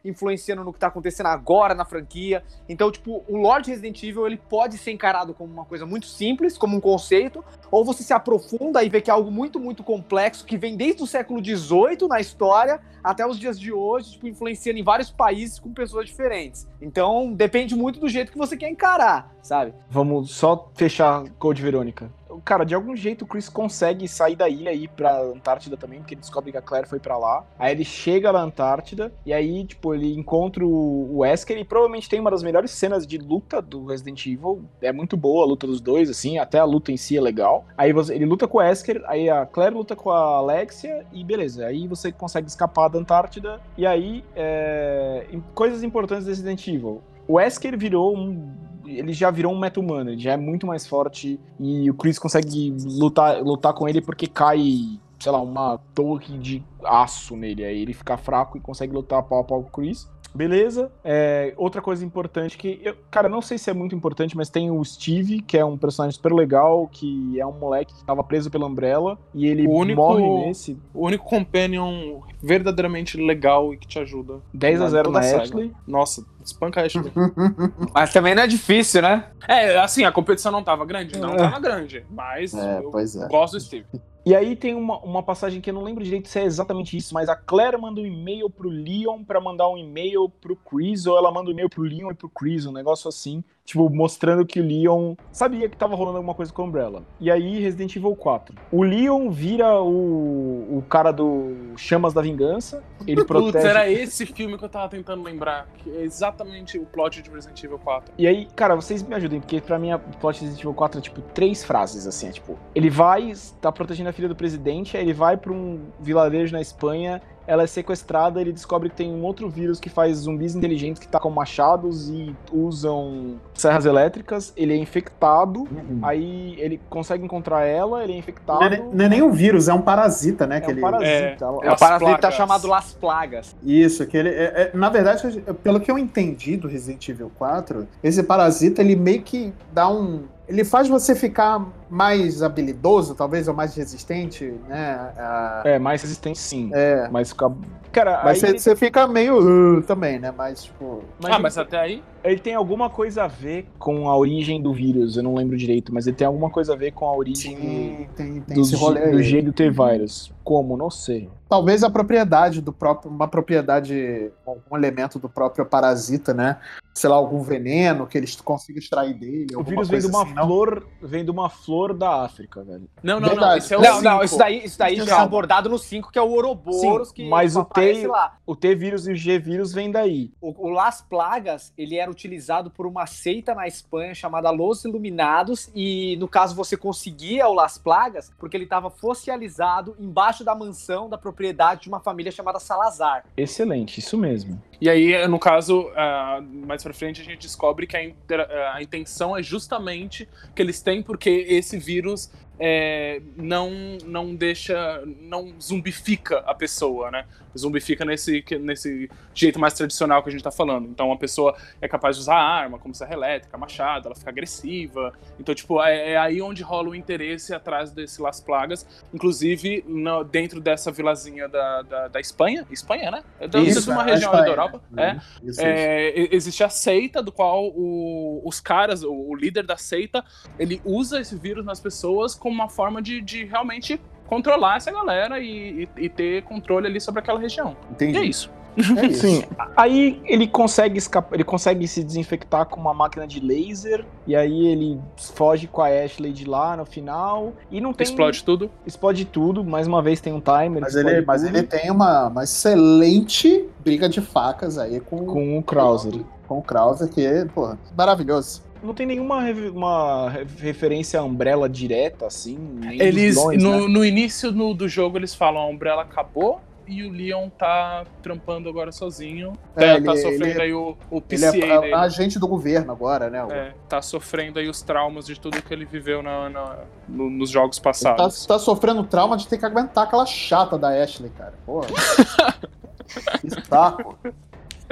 [0.04, 2.42] influenciando no que tá acontecendo agora na franquia.
[2.68, 6.56] Então, tipo, o Lord Resident Evil, ele pode ser encarado como uma coisa muito simples,
[6.58, 10.44] como um conceito, ou você se aprofunda e vê que é algo muito, muito complexo,
[10.44, 14.78] que vem desde o século XVIII na história até os dias de hoje, tipo, influenciando
[14.78, 16.66] em vários países com pessoas diferentes.
[16.80, 19.74] Então, depende muito do jeito que você quer encarar, sabe?
[19.90, 22.10] Vamos só fechar Code Verônica.
[22.44, 25.98] Cara, de algum jeito o Chris consegue sair da ilha e ir pra Antártida também,
[26.00, 27.44] porque ele descobre que a Claire foi pra lá.
[27.58, 32.20] Aí ele chega na Antártida e aí, tipo, ele encontra o Wesker e provavelmente tem
[32.20, 34.64] uma das melhores cenas de luta do Resident Evil.
[34.80, 37.64] É muito boa a luta dos dois, assim, até a luta em si é legal.
[37.76, 41.22] Aí você- ele luta com o Wesker, aí a Claire luta com a Alexia e
[41.24, 41.66] beleza.
[41.66, 45.26] Aí você consegue escapar da Antártida e aí, é...
[45.54, 47.02] coisas importantes do Resident Evil.
[47.26, 48.52] O Wesker virou um
[48.86, 52.74] ele já virou um meta-humano, ele já é muito mais forte e o Chris consegue
[52.84, 57.64] lutar, lutar com ele porque cai, sei lá, uma torre de aço nele.
[57.64, 60.08] Aí ele fica fraco e consegue lutar pau a pau com o Chris.
[60.34, 60.90] Beleza.
[61.04, 64.70] É, outra coisa importante que, eu, cara, não sei se é muito importante, mas tem
[64.70, 68.50] o Steve, que é um personagem super legal, que é um moleque que tava preso
[68.50, 70.76] pela Umbrella e ele O único- morre nesse.
[70.92, 74.40] o único companion verdadeiramente legal e que te ajuda.
[74.52, 75.42] 10 a 0 Toda na.
[75.42, 75.72] Ashley.
[75.86, 77.12] Nossa, espanca a Ashley.
[77.94, 79.28] Mas também não é difícil, né?
[79.48, 81.16] é, assim, a competição não tava grande?
[81.18, 81.36] Não É.
[81.36, 83.28] tava grande, mas É, eu pois é.
[83.28, 83.86] gosto do Steve.
[84.26, 87.12] E aí tem uma, uma passagem que eu não lembro direito se é exatamente isso,
[87.12, 91.18] mas a Claire manda um e-mail pro Leon pra mandar um e-mail pro Chris, ou
[91.18, 94.60] ela manda um e-mail pro Leon e pro Chris, um negócio assim, tipo, mostrando que
[94.60, 97.02] o Leon sabia que tava rolando alguma coisa com a Umbrella.
[97.18, 98.54] E aí, Resident Evil 4.
[98.70, 103.66] O Leon vira o, o cara do Chamas da Vingança, ele Putz, protege...
[103.66, 105.66] era esse filme que eu tava tentando lembrar.
[105.78, 108.12] Que é exatamente o plot de Resident Evil 4.
[108.18, 110.98] E aí, cara, vocês me ajudem, porque pra mim a plot de Resident Evil 4
[110.98, 114.96] é tipo três frases, assim, é tipo, ele vai, tá protegendo a filha do presidente,
[114.96, 119.10] aí ele vai pra um vilarejo na Espanha ela é sequestrada, ele descobre que tem
[119.12, 124.52] um outro vírus que faz zumbis inteligentes que tacam machados e usam serras elétricas.
[124.56, 125.66] Ele é infectado,
[126.02, 128.60] aí ele consegue encontrar ela, ele é infectado.
[128.60, 130.56] Não é, não é nem um vírus, é um parasita, né?
[130.56, 131.08] É que um ele- parasita.
[131.08, 132.34] É, É Las parasita Plagas.
[132.34, 133.56] chamado Las Plagas.
[133.62, 134.30] Isso, que ele.
[134.30, 138.96] é- é- na verdade, pelo que eu entendi do Resident Evil 4, esse parasita ele
[138.96, 140.22] meio que dá um.
[140.46, 145.10] Ele faz você ficar mais habilidoso, talvez, ou mais resistente, né?
[145.16, 146.70] a- É, mais resistente sim.
[146.74, 147.08] É.
[147.10, 147.50] Mas fica.
[147.90, 150.34] Cara, Mas aí você, fica meio uh, também, né?
[150.36, 151.02] Mas, tipo.
[151.18, 152.02] Mas ah, ele- mas até aí.
[152.22, 155.94] Ele tem alguma coisa a ver com a origem do vírus, eu não lembro direito,
[155.94, 158.74] mas ele tem alguma coisa a ver com a origem Sim, tem, tem do, esse
[158.74, 159.22] rolê do aí.
[159.22, 160.33] G do T-Virus.
[160.44, 160.76] Como?
[160.76, 161.28] Não sei.
[161.48, 163.10] Talvez a propriedade do próprio.
[163.10, 166.58] Uma propriedade, algum elemento do próprio parasita, né?
[166.92, 169.56] Sei lá, algum veneno que eles consigam extrair dele.
[169.56, 170.46] O vírus vem de uma assim, não?
[170.46, 172.88] flor, vem de uma flor da África, velho.
[173.02, 173.28] Não, não, não.
[173.30, 173.64] Verdade.
[173.64, 174.24] Esse é o Não, não, cinco.
[174.24, 175.24] isso daí, isso daí já é Calma.
[175.24, 178.36] abordado no 5, que é o Ouroboros, Sim, que mas o T- lá.
[178.46, 180.30] O T-vírus e o G-vírus vêm daí.
[180.40, 185.70] O, o Las Plagas, ele era utilizado por uma seita na Espanha chamada Los Iluminados,
[185.74, 191.08] e no caso você conseguia o Las Plagas porque ele estava fossializado embaixo da mansão
[191.08, 193.24] da propriedade de uma família chamada Salazar.
[193.36, 194.60] Excelente, isso mesmo.
[194.80, 198.82] E aí, no caso, ah, mais pra frente, a gente descobre que a, inter- a
[198.82, 203.70] intenção é justamente que eles têm porque esse vírus é, não,
[204.04, 205.02] não deixa.
[205.20, 207.26] não zumbifica a pessoa, né?
[207.56, 210.88] Zumbifica nesse, nesse jeito mais tradicional que a gente tá falando.
[210.88, 215.12] Então a pessoa é capaz de usar arma, como serra elétrica, machado, ela fica agressiva.
[215.38, 218.84] Então, tipo, é, é aí onde rola o interesse atrás desse Las Plagas.
[219.12, 222.66] Inclusive, no- dentro dessa vilazinha da, da, da Espanha.
[222.70, 223.24] Espanha, né?
[223.38, 224.44] É da, Isso, de uma região Espanha.
[224.44, 224.82] da Europa.
[224.96, 225.12] É.
[225.14, 225.60] Isso, isso.
[225.62, 230.24] É, e- existe a seita, do qual o- os caras, o, o líder da seita,
[230.58, 235.40] ele usa esse vírus nas pessoas como uma forma de, de realmente controlar essa galera
[235.40, 237.74] e, e- e ter controle ali sobre aquela região.
[237.90, 238.18] Entendi.
[238.18, 238.50] E é isso.
[238.76, 239.20] É isso.
[239.20, 239.44] Sim,
[239.76, 244.66] aí ele consegue escapar, ele consegue se desinfectar com uma máquina de laser, e aí
[244.66, 248.04] ele foge com a Ashley de lá no final, e não tem...
[248.04, 248.68] Explode tudo.
[248.84, 250.80] Explode tudo, mais uma vez tem um timer.
[250.82, 255.56] Mas ele, mas tudo, ele tem uma, uma excelente briga de facas aí com, Com
[255.56, 256.22] o Krauser.
[256.48, 258.62] com o Krauser, que é, porra, maravilhoso.
[258.84, 263.62] Não tem nenhuma re- uma re- referência à Umbrella direta, assim, nem dos Eles, vilões,
[263.62, 263.88] no, né?
[263.88, 268.68] no início no- do jogo, eles falam a Umbrella acabou e o Leon tá trampando
[268.68, 269.54] agora sozinho.
[269.74, 271.92] É, tá, tá ele- sofrendo ele- aí o, o Ele PCA é, dele.
[271.92, 273.42] é agente do governo agora, né?
[273.50, 276.78] É, tá sofrendo aí os traumas de tudo que ele viveu na, na-
[277.08, 278.44] no- nos jogos Ele tá, passados.
[278.44, 281.54] tá sofrendo trauma de ter que aguentar aquela chata da Ashley, cara.
[281.64, 281.86] Porra.
[283.40, 284.18] que saco.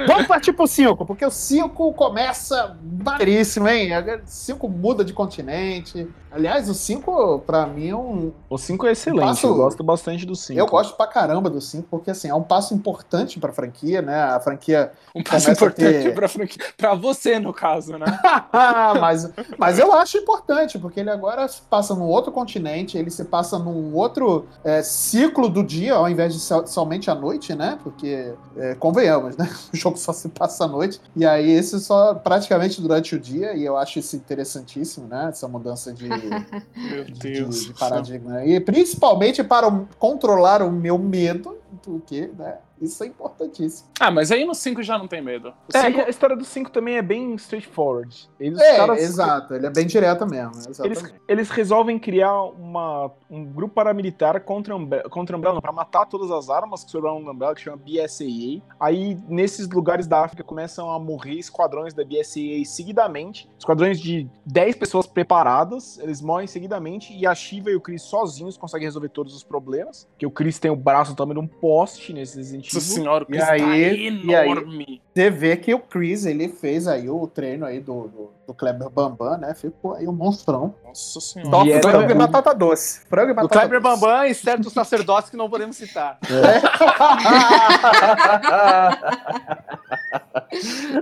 [0.07, 3.91] Vamos partir pro 5, porque o 5 começa maneiríssimo, hein?
[3.95, 6.07] O 5 muda de continente.
[6.33, 8.31] Aliás, o 5, pra mim, é um.
[8.49, 10.59] O 5 é excelente, Passo- eu gosto bastante do 5.
[10.59, 14.23] Eu gosto pra caramba do 5, porque assim, é um passo importante pra franquia, né?
[14.23, 14.91] A franquia.
[15.15, 18.05] Um passo importante ter- pra, franquia- pra você, no caso, né?
[18.99, 23.23] mas, mas eu acho importante, porque ele agora se passa num outro continente, ele se
[23.25, 27.77] passa num outro é, ciclo do dia, ao invés de so- somente à noite, né?
[27.83, 29.47] Porque, é, convenhamos, né?
[29.73, 30.99] O jogo só se passa à noite.
[31.15, 35.27] E aí, esse só praticamente durante o dia, e eu acho isso interessantíssimo, né?
[35.29, 36.07] Essa mudança de,
[36.75, 37.65] Meu de, Deus.
[37.65, 38.45] de paradigma.
[38.45, 42.57] E principalmente para controlar o meu medo, porque, né?
[42.81, 43.87] Isso é importantíssimo.
[43.97, 45.49] Ah, mas aí no 5 já não tem medo.
[45.73, 48.29] O É, cinco- a história do 5 também é bem straightforward.
[48.37, 49.53] Eles, É, caras- exato.
[49.53, 50.51] Ele é bem direto mesmo.
[50.83, 56.29] Eles, eles resolvem criar uma, um grupo paramilitar contra Umbrella, contra Umbrella para matar todas
[56.29, 58.61] as armas que sobraram na Umbrella, que chama BSAA.
[58.77, 63.49] Aí, nesses lugares da África, começam a morrer esquadrões da BSAA seguidamente.
[63.57, 67.13] Esquadrões de 10 pessoas preparadas, eles morrem seguidamente.
[67.15, 70.05] E a Shiva e o Chris sozinhos conseguem resolver todos os problemas.
[70.11, 73.27] Porque o Chris tem o braço também de um poste nesse Resident Nossa senhora, o
[73.27, 75.01] E Chris tá aí- e aí- enorme.
[75.15, 78.89] Você vê que o Chris, ele fez aí o treino aí do, do, do Kleber
[78.89, 79.53] Bambam, né?
[79.53, 80.75] Ficou aí um monstrão.
[80.83, 81.51] Nossa senhora.
[81.51, 83.01] Só E era- frango e batata doce.
[83.07, 84.01] Frango e batata Kleber doce.
[84.01, 86.19] Bambam e certos sacerdotes que não podemos citar.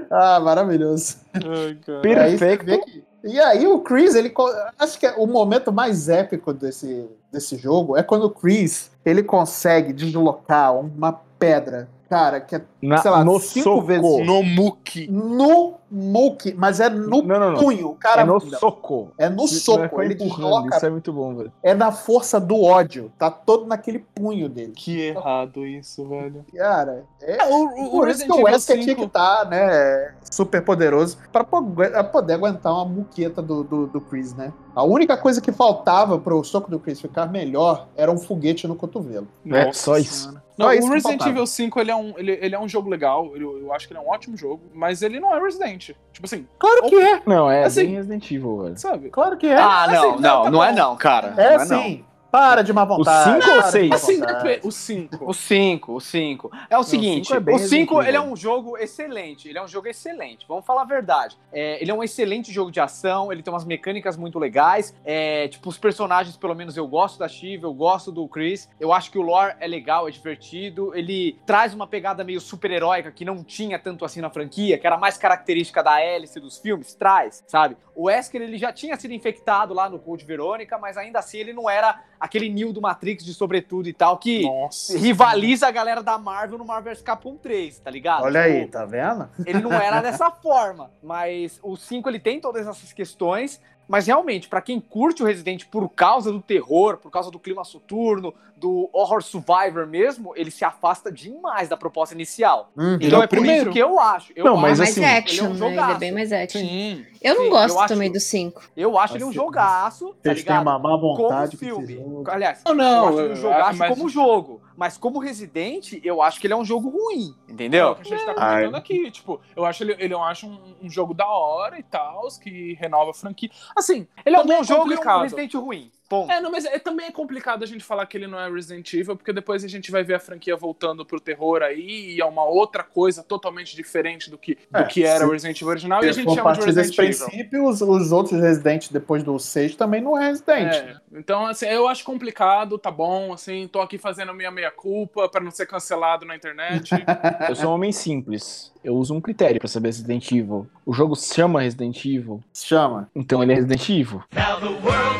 [0.11, 1.17] ah, maravilhoso.
[1.33, 2.65] E aí Perfeito.
[2.85, 4.33] que- E aí o Chris, ele
[4.79, 9.23] acho que é o momento mais épico desse, desse jogo é quando o Chris ele
[9.23, 13.81] consegue deslocar uma pedra, cara, que é Na- sei lá, no cinco soco.
[13.81, 14.25] vezes.
[14.25, 15.07] No Muki.
[15.11, 17.59] No muque, mas é no Não, não, não.
[17.59, 17.89] punho.
[17.89, 19.11] O cara é no soco.
[19.17, 20.01] É no soco.
[20.01, 20.15] é Ele.
[20.23, 21.51] Isso é muito bom, velho.
[21.61, 23.11] É na força do ódio.
[23.19, 24.71] Tá todo naquele punho dele.
[24.73, 26.45] Que errado isso, velho.
[26.55, 27.37] Cara, é.
[27.41, 29.45] É, o, o, o Por isso Resident que o Evil Wesker tinha 5 que estar,
[29.49, 34.53] né, super poderoso pra po- pra poder aguentar uma muqueta do, do, do Chris, né?
[34.73, 38.75] A única coisa que faltava pro soco do Chris ficar melhor era um foguete no
[38.75, 39.27] cotovelo.
[39.45, 40.33] É, Nossa só isso.
[40.57, 41.25] Não, Só o Resident.
[41.25, 43.93] Evil 5 ele é, um, ele, ele é um jogo legal, ele- eu acho que
[43.93, 45.91] ele é um ótimo jogo, mas ele não é Resident.
[46.13, 48.77] Tipo assim, Claro que é, Não, é Assim- bem Resident Evil, velho.
[48.77, 49.09] sabe?
[49.09, 49.55] claro que é.
[49.57, 51.33] Ah, assim, não, não, não, tá não é não, cara.
[51.37, 52.10] é não é não.
[52.31, 53.49] Para de má vontade.
[53.49, 53.89] ou seis?
[53.89, 54.43] má Assim, vontade.
[54.43, 55.25] depe- o 5.
[55.29, 56.51] O 5, o 5.
[56.69, 59.57] É o seguinte, cinco é bem o 5 Resident ele é um jogo excelente, ele
[59.57, 61.37] é um jogo excelente, vamos falar a verdade.
[61.51, 65.47] É, ele é um excelente jogo de ação, ele tem umas mecânicas muito legais, é,
[65.49, 69.11] tipo, os personagens, pelo menos eu gosto da Shiva, eu gosto do Chris, eu acho
[69.11, 73.43] que o lore é legal, é divertido, ele traz uma pegada meio super-heróica que não
[73.43, 77.75] tinha tanto assim na franquia, que era mais característica da hélice dos filmes, traz, sabe?
[78.01, 81.53] O Wesker, ele já tinha sido infectado lá no Code Verônica, mas ainda assim ele
[81.53, 84.97] não era aquele Neo do Matrix de sobretudo e tal, que Nossa.
[84.97, 88.23] rivaliza a galera da Marvel no Marvel vs Capcom 3, tá ligado?
[88.23, 89.29] Olha aí, Tipo, tá vendo?
[89.45, 94.49] Ele não era dessa forma, mas o 5 ele tem todas essas questões, mas realmente,
[94.49, 98.89] pra quem curte o Resident por causa do terror, por causa do clima soturno, do
[98.93, 102.71] horror survivor mesmo, ele se afasta demais da proposta inicial.
[102.77, 102.97] Uhum.
[103.01, 103.61] Então é é por primeiro.
[103.63, 104.31] isso que eu acho.
[104.35, 105.55] Eu Não, acho mas mais assim, action, ele é um né?
[105.55, 105.99] Ele é jogaço.
[105.99, 106.61] bem mais action.
[106.61, 107.05] Sim.
[107.21, 108.61] Eu não Sim, gosto eu acho- também do 5.
[108.77, 110.61] Eu acho ele um jogaço, tá ligado?
[110.61, 111.99] uma má como vontade com filme.
[112.27, 114.61] Aliás, Não, não, eu acho ele um jogaço mas- como jogo.
[114.77, 117.91] Mas como Resident, eu acho que ele é um jogo ruim, É entendeu?
[117.91, 119.11] o que a gente tá comentando aqui.
[119.11, 122.73] Tipo, eu acho ele, ele eu acho um, um jogo da hora e tal, que
[122.79, 123.49] renova a franquia.
[123.75, 125.21] Assim, Ele é um bom jogo e um complicado.
[125.23, 125.91] Resident ruim.
[126.11, 126.29] Ponto.
[126.29, 128.93] É, não, mas é, também é complicado a gente falar que ele não é Resident
[128.93, 132.25] Evil, porque depois a gente vai ver a franquia voltando pro terror aí, e é
[132.25, 136.03] uma outra coisa totalmente diferente do que, do É, que era o Resident Evil original,
[136.03, 137.27] e a gente chama de Resident Evil.
[137.27, 140.73] princípio, os, os outros Resident depois do 6 também não é Resident.
[140.73, 145.39] É, então, assim, eu acho complicado, tá bom, assim, tô aqui fazendo minha meia-culpa pra
[145.39, 146.91] não ser cancelado na internet.
[147.47, 148.73] Eu sou um homem simples.
[148.83, 150.67] Eu uso um critério pra saber Resident Evil.
[150.85, 153.09] O jogo se chama Resident Evil, Chama.
[153.15, 154.23] então ele é Resident Evil.
[154.33, 155.10] Now the world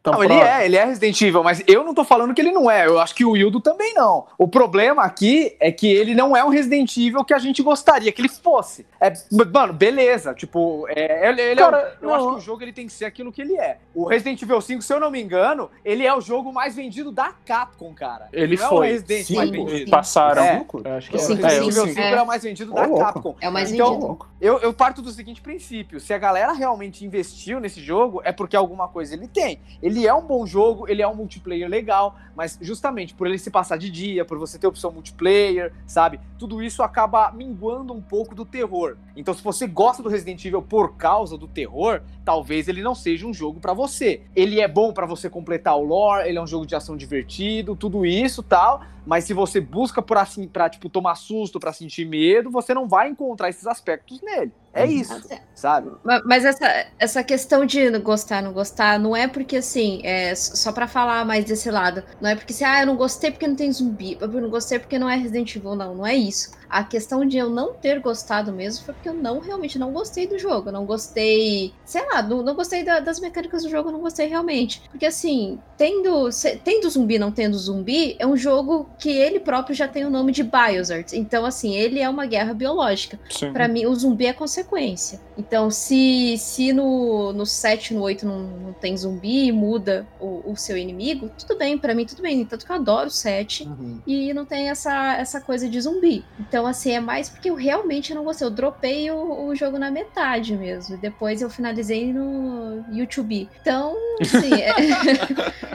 [0.00, 2.52] Então, Não, ele é, ele é Resident Evil, mas eu não tô falando que ele
[2.52, 2.86] não é.
[2.86, 4.26] Eu acho que o Wildo também não.
[4.38, 8.12] O problema aqui é que ele não é um Resident Evil que a gente gostaria
[8.12, 8.86] que ele fosse.
[9.00, 9.12] É,
[9.52, 10.32] mano, beleza.
[10.34, 12.14] Tipo, é, ele, ele é Cara, o- eu não.
[12.14, 13.78] acho que o jogo ele tem que ser aquilo que ele é.
[13.92, 17.10] O Resident Evil 5, se eu não me engano, ele é o jogo mais vendido
[17.10, 18.28] da Capcom, cara.
[18.32, 18.86] Ele não É o foi.
[18.92, 19.90] Resident Sim, mais vendido.
[19.90, 20.42] Passaram.
[20.44, 20.64] É.
[20.84, 21.22] Eu acho que O é.
[21.22, 21.94] Sim, Resident sim, Evil sim.
[21.94, 22.12] 5 É.
[22.12, 23.04] é o mais vendido da louco.
[23.04, 23.36] Capcom.
[23.40, 24.06] É o mais Então, vendido.
[24.06, 24.28] louco.
[24.40, 28.54] Eu, eu parto do seguinte princípio: se a galera realmente investiu nesse jogo, é porque
[28.56, 29.60] alguma coisa ele tem.
[29.82, 33.50] Ele é um bom jogo, ele é um multiplayer legal, mas justamente por ele se
[33.50, 36.20] passar de dia, por você ter opção multiplayer, sabe?
[36.38, 38.96] Tudo isso acaba minguando um pouco do terror.
[39.16, 43.26] Então, se você gosta do Resident Evil por causa do terror, talvez ele não seja
[43.26, 44.22] um jogo pra você.
[44.36, 47.74] Ele é bom pra você completar o lore, ele é um jogo de ação divertido,
[47.74, 48.82] tudo isso tal.
[49.08, 52.86] Mas se você busca por assim, pra, tipo, tomar susto, pra sentir medo, você não
[52.86, 54.52] vai encontrar esses aspectos nele.
[54.74, 55.18] É isso,
[55.54, 55.90] sabe?
[56.04, 60.72] Ma- Mas essa, essa questão de gostar, não gostar, não é porque assim, é só
[60.72, 62.04] pra falar mais desse lado.
[62.20, 64.78] Não é porque assim, ah, eu não gostei porque não tem zumbi, eu não gostei
[64.78, 66.50] porque não é Resident Evil, não, não é isso.
[66.70, 70.26] A questão de eu não ter gostado mesmo foi porque eu não realmente não gostei
[70.26, 70.68] do jogo.
[70.68, 74.00] Eu não gostei, sei lá, não, não gostei da- das mecânicas do jogo, eu não
[74.00, 74.82] gostei realmente.
[74.90, 79.74] Porque assim, tendo, se- tendo zumbi, não tendo zumbi, é um jogo que ele próprio
[79.74, 81.16] já tem o nome de Biohazard.
[81.18, 83.18] Então, assim, ele é uma guerra biológica.
[83.52, 85.20] Pra mim, o zumbi é consequência.
[85.36, 90.52] Então, se, se no, no 7, no 8 não, não tem zumbi e muda o,
[90.52, 92.44] o seu inimigo, tudo bem, pra mim tudo bem.
[92.44, 94.00] Tanto que eu adoro o 7 Uhum.
[94.06, 96.24] e não tem essa, essa coisa de zumbi.
[96.40, 98.46] Então, assim, é mais porque eu realmente não gostei.
[98.46, 100.94] Eu dropei o, o jogo na metade mesmo.
[100.94, 103.48] E depois eu finalizei no YouTube.
[103.60, 104.72] Então, assim, é,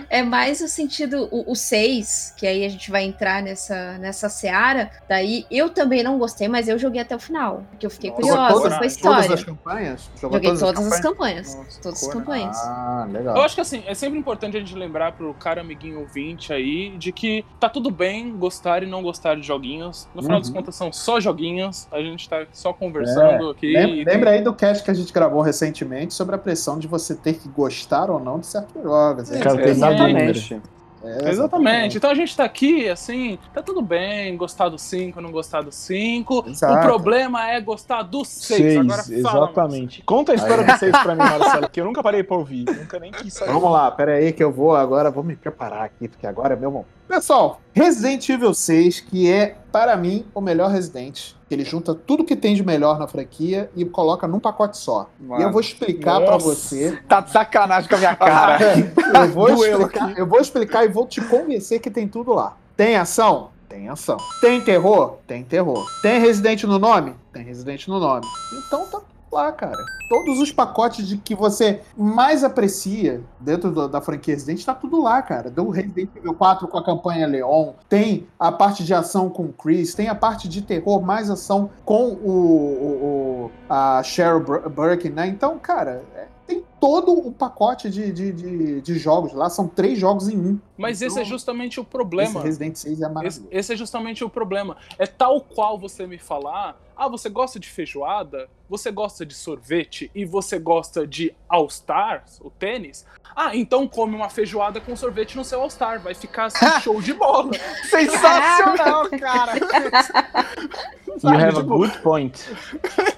[0.20, 1.28] é mais o sentido.
[1.32, 4.92] O, o 6, que aí a gente vai entrar nessa, nessa seara.
[5.08, 7.64] Daí eu também não gostei, mas eu joguei até o final.
[7.72, 9.22] Porque eu fiquei Nossa, curiosa Jogou com a todas, história.
[9.24, 10.10] todas as campanhas?
[10.20, 11.48] Jogou Joguei todas, todas as as campanhas?
[11.48, 11.56] campanhas.
[11.56, 12.58] Nossa, todas as campanhas.
[12.58, 13.42] Ah, Eu legal.
[13.42, 17.12] acho que assim, é sempre importante a gente lembrar pro cara amiguinho ouvinte aí de
[17.12, 20.08] que tá tudo bem gostar e não gostar de joguinhos.
[20.14, 20.42] No final Uhum.
[20.44, 21.88] das contas, são só joguinhos.
[21.92, 23.72] A gente tá só conversando aqui.
[23.74, 26.88] Lembra, e- lembra aí do cast que a gente gravou recentemente sobre a pressão de
[26.88, 29.32] você ter que gostar ou não de certos jogos.
[29.32, 30.62] É, exatamente.
[31.04, 31.98] É, Exatamente.
[31.98, 35.72] Então a gente tá aqui, assim, tá tudo bem, gostar do 5, não gostar do
[35.72, 36.46] 5.
[36.48, 36.74] Exato.
[36.74, 38.44] O problema é gostar do 6.
[38.64, 39.46] Seis, Agora fala.
[39.46, 40.02] exatamente.
[40.04, 42.66] Conta a história do 6 pra mim, Marcelo, que eu nunca parei pra ouvir.
[42.66, 43.52] Nunca nem quis saber.
[43.52, 46.58] Vamos lá, pera aí que eu vou agora, vou me preparar aqui, porque agora é
[46.58, 46.88] meu momento.
[47.08, 51.34] Pessoal, Resident Evil 6, que é, para mim, o melhor Resident.
[51.54, 55.10] Ele junta tudo que tem de melhor na franquia e coloca num pacote só.
[55.40, 56.46] E eu vou explicar pra Nossa.
[56.46, 57.00] você.
[57.08, 58.60] Tá de sacanagem com a minha cara.
[59.16, 62.58] eu, vou explicar, eu vou explicar e vou te convencer que tem tudo lá.
[62.76, 63.52] Tem ação?
[63.70, 64.18] Tem ação.
[64.42, 65.18] Tem terror?
[65.26, 65.84] Tem terror.
[66.02, 67.16] Tem Resident no nome?
[67.32, 68.26] Tem Resident no nome.
[68.68, 69.02] Então tá
[69.34, 69.78] lá, cara.
[70.08, 75.02] Todos os pacotes de que você mais aprecia dentro do- da franquia Resident tá tudo
[75.02, 75.50] lá, cara.
[75.50, 79.54] Do Resident Evil 4 com a campanha Leon, tem a parte de ação com o
[79.54, 84.70] Chris, tem a parte de terror mais ação com o, o- o- a Cheryl Bur-
[84.70, 85.28] Burke, né?
[85.28, 89.50] Então, cara, é- tem todo o pacote de, de, de, de jogos lá.
[89.50, 90.60] São três jogos em um.
[90.78, 92.42] Mas Então, esse é justamente o Esse problema.
[92.42, 93.48] Resident 6 é Esse, maravilhoso.
[93.52, 94.78] esse é justamente o problema.
[94.98, 100.12] É tal qual você me falar: ah, você gosta de feijoada, você gosta de sorvete
[100.14, 103.06] e você gosta de All Stars, o tênis.
[103.36, 106.00] Ah, então come uma feijoada com sorvete no seu All Star.
[106.00, 107.52] Vai ficar assim, show de bola.
[107.90, 109.54] Sensacional, cara.
[111.22, 112.44] You have a good point.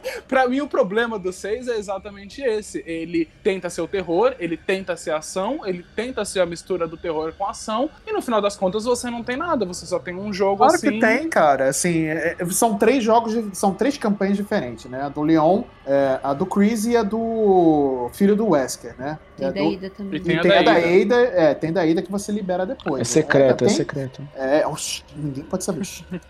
[0.28, 2.84] Pra mim, o problema do 6 é exatamente esse.
[2.86, 6.98] Ele tenta ser o terror, ele tenta ser ação, ele tenta ser a mistura do
[6.98, 10.16] terror com ação, e no final das contas você não tem nada, você só tem
[10.16, 10.92] um jogo Claro assim.
[10.92, 11.70] que tem, cara.
[11.70, 15.02] Assim, é- é- são três jogos, de- são três campanhas diferentes, né?
[15.04, 19.18] A do Leon, é, a do Chris e a do filho do Wesker, né?
[19.38, 20.20] Tem É da do- Ida também.
[20.20, 20.80] E tem E a tem da a da Ada.
[20.88, 22.96] Ada, é, tem da Ada que você libera depois.
[22.96, 23.04] É né?
[23.04, 24.22] secreto, é tem- secreto.
[24.36, 25.86] É, oxi, ninguém pode saber.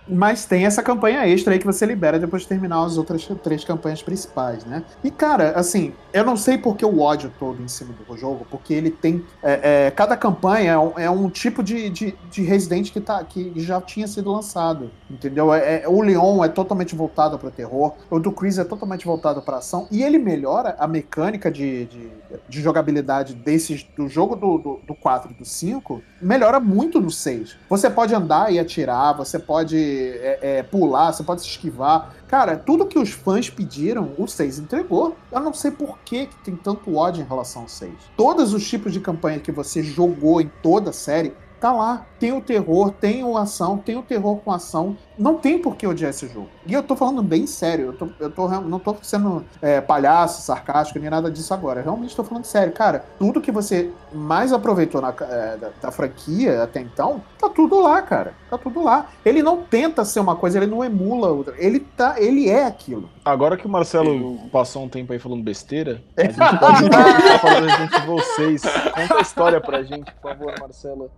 [0.07, 3.63] Mas tem essa campanha extra aí que você libera depois de terminar as outras três
[3.65, 4.83] campanhas principais, né?
[5.03, 8.45] E, cara, assim, eu não sei por que o ódio todo em cima do jogo,
[8.49, 9.23] porque ele tem.
[9.43, 13.23] é, é, cada campanha é um, é um tipo de, de, de Resident que, tá,
[13.23, 14.91] que já tinha sido lançado.
[15.09, 15.53] Entendeu?
[15.53, 19.41] É, é- o Leon é totalmente voltado para terror, o do Chris é totalmente voltado
[19.41, 22.09] para ação, e ele melhora a mecânica de, de,
[22.47, 27.11] de jogabilidade desses, do jogo do, do, do 4 e do 5, melhora muito no
[27.11, 27.57] 6.
[27.69, 32.13] Você pode andar e atirar, você pode é, pular, você pode se esquivar.
[32.35, 35.15] Cara, tudo que os fãs pediram, o 6 entregou.
[35.31, 37.93] Eu não sei por que, tem tanto ódio em relação ao 6.
[38.17, 42.05] Todos os tipos de campanha que você jogou em toda a série, tá lá.
[42.19, 44.97] Tem o terror, tem o ação, tem o terror com ação.
[45.17, 46.49] Não tem por que odiar esse jogo.
[46.65, 47.87] E eu tô falando bem sério.
[47.87, 51.79] Eu, tô, eu tô, não tô sendo é, palhaço, sarcástico, nem nada disso agora.
[51.79, 52.73] Eu realmente tô falando sério.
[52.73, 57.79] Cara, tudo que você mais aproveitou na, é, da, da franquia até então, tá tudo
[57.79, 58.33] lá, cara.
[58.49, 59.07] Tá tudo lá.
[59.25, 61.55] Ele não tenta ser uma coisa, ele não emula outra.
[61.57, 63.09] Ele, tá, ele é aquilo.
[63.23, 67.69] Agora que o Marcelo passou um tempo aí falando besteira, a gente pode continuar falando
[67.69, 68.61] a gente vocês.
[68.61, 71.11] Conta a história pra gente, por favor, Marcelo.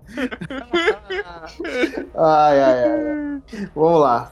[2.15, 3.07] Ai, ai, ai.
[3.09, 3.67] ai.
[3.87, 4.29] Vamos lá.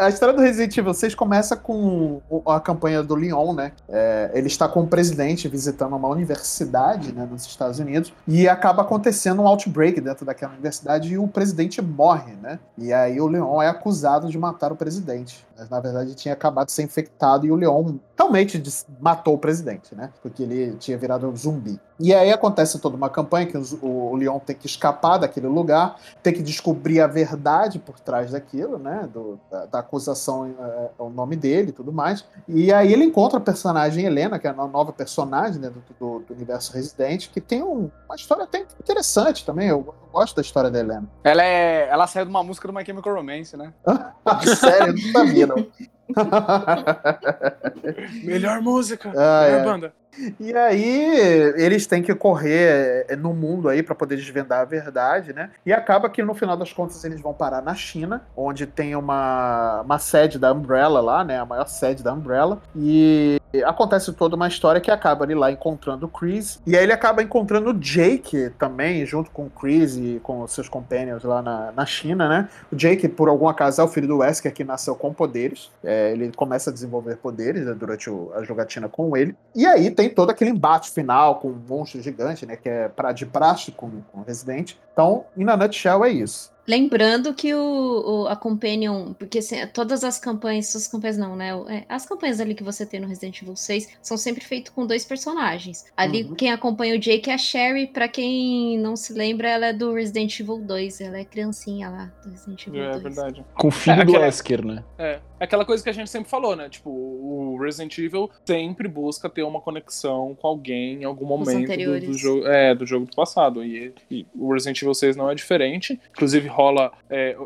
[0.00, 3.72] A, história do Resident Evil 6 começa com a campanha do Leon, né?
[3.88, 8.82] É, ele está com o presidente visitando uma universidade né, nos Estados Unidos e acaba
[8.82, 12.58] acontecendo um outbreak dentro daquela universidade e o presidente morre, né?
[12.76, 15.42] E aí o Leon é acusado de matar o presidente.
[15.56, 18.62] Mas na verdade tinha acabado de ser infectado e o Leon realmente
[19.00, 20.10] matou o presidente, né?
[20.20, 21.80] Porque ele tinha virado um zumbi.
[22.00, 26.32] E aí acontece toda uma campanha que o Leon tem que escapar daquele lugar tem
[26.32, 29.08] que descobrir a verdade por trás daquilo, né?
[29.12, 32.24] do- da, da acusação, é, o nome dele e tudo mais.
[32.46, 35.82] E aí ele encontra a personagem Helena, que é a no- nova personagem né, do,
[35.98, 39.68] do- do universo Resident, que tem um- uma história até interessante também.
[39.68, 41.08] Eu, eu gosto da história da Helena.
[41.24, 43.72] Ela, é, ela saiu de uma música do My Chemical Romance, né?
[44.60, 45.66] Sério, eu não sabia, não.
[48.24, 49.12] Melhor música.
[49.16, 49.64] Ah, melhor é.
[49.64, 49.92] banda.
[50.40, 55.32] E aí, eles têm que correr é, no mundo aí para poder desvendar a verdade,
[55.32, 55.50] né?
[55.64, 59.82] E acaba que no final das contas eles vão parar na China, onde tem uma,
[59.82, 61.38] uma sede da Umbrella lá, né?
[61.38, 62.60] A maior sede da Umbrella.
[62.74, 66.60] E acontece toda uma história que acaba ele lá encontrando o Chris.
[66.66, 70.52] E aí ele acaba encontrando o Jake também, junto com o Chris e com os
[70.52, 72.48] seus companions lá na, na China, né?
[72.72, 75.70] O Jake, por algum acaso, é o filho do Wesker que nasceu com poderes.
[75.84, 79.36] É, ele começa a desenvolver poderes né, durante o- a jogatina com ele.
[79.54, 82.56] E aí tem todo aquele embate final com um monstro gigante, né?
[82.56, 84.74] Que é pra, de praxe com, com o Resident.
[84.92, 86.52] Então, em na nutshell, é isso.
[86.68, 91.50] Lembrando que o, o- a Companion, porque assim, todas as campanhas, as campanhas não, né?
[91.68, 94.86] é, As campanhas ali que você tem no Resident Evil 6 são sempre feitas com
[94.86, 95.86] dois personagens.
[95.96, 96.34] Ali, Uhum.
[96.34, 99.94] quem acompanha o Jake é a Sherry, pra quem não se lembra, ela é do
[99.94, 101.00] Resident Evil 2.
[101.00, 103.02] Ela é criancinha lá do Resident Evil É 2.
[103.02, 103.44] verdade.
[103.54, 104.84] Com o filho É, do aquela- Wesker, né?
[104.98, 106.68] É, é aquela coisa que a gente sempre falou, né?
[106.68, 112.00] Tipo, o Resident Evil sempre busca ter uma conexão com alguém em algum momento do,
[112.00, 113.64] do jogo, é, do jogo do passado.
[113.64, 115.98] E, e o Resident Evil 6 não é diferente.
[116.10, 116.90] Inclusive rola.
[117.08, 117.36] é,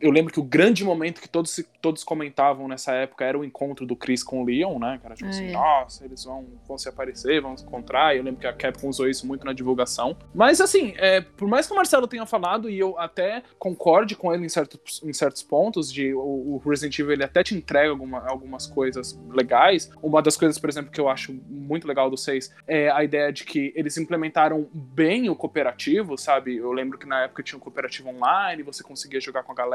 [0.00, 3.86] eu, lembro que o grande momento que todos, todos comentavam nessa época era o encontro
[3.86, 4.98] do Chris com o Leon, né?
[5.00, 5.52] Que era tipo Ah, assim, é.
[5.52, 8.14] nossa, eles vão, vão se aparecer, vão se encontrar.
[8.14, 10.16] E eu lembro que a Capcom usou isso muito na divulgação.
[10.34, 14.32] Mas assim, é, por mais que o Marcelo tenha falado, e eu até concorde com
[14.34, 17.90] ele em certos, em certos pontos, de o, o Resident Evil ele até te entrega
[17.90, 19.90] alguma- algumas coisas legais.
[20.02, 23.32] Uma das coisas, por exemplo, que eu acho muito legal do 6 é a ideia
[23.32, 26.56] de que eles implementaram bem o cooperativo, sabe?
[26.56, 29.69] Eu lembro que na época tinha um cooperativo online, você conseguia jogar com a galera,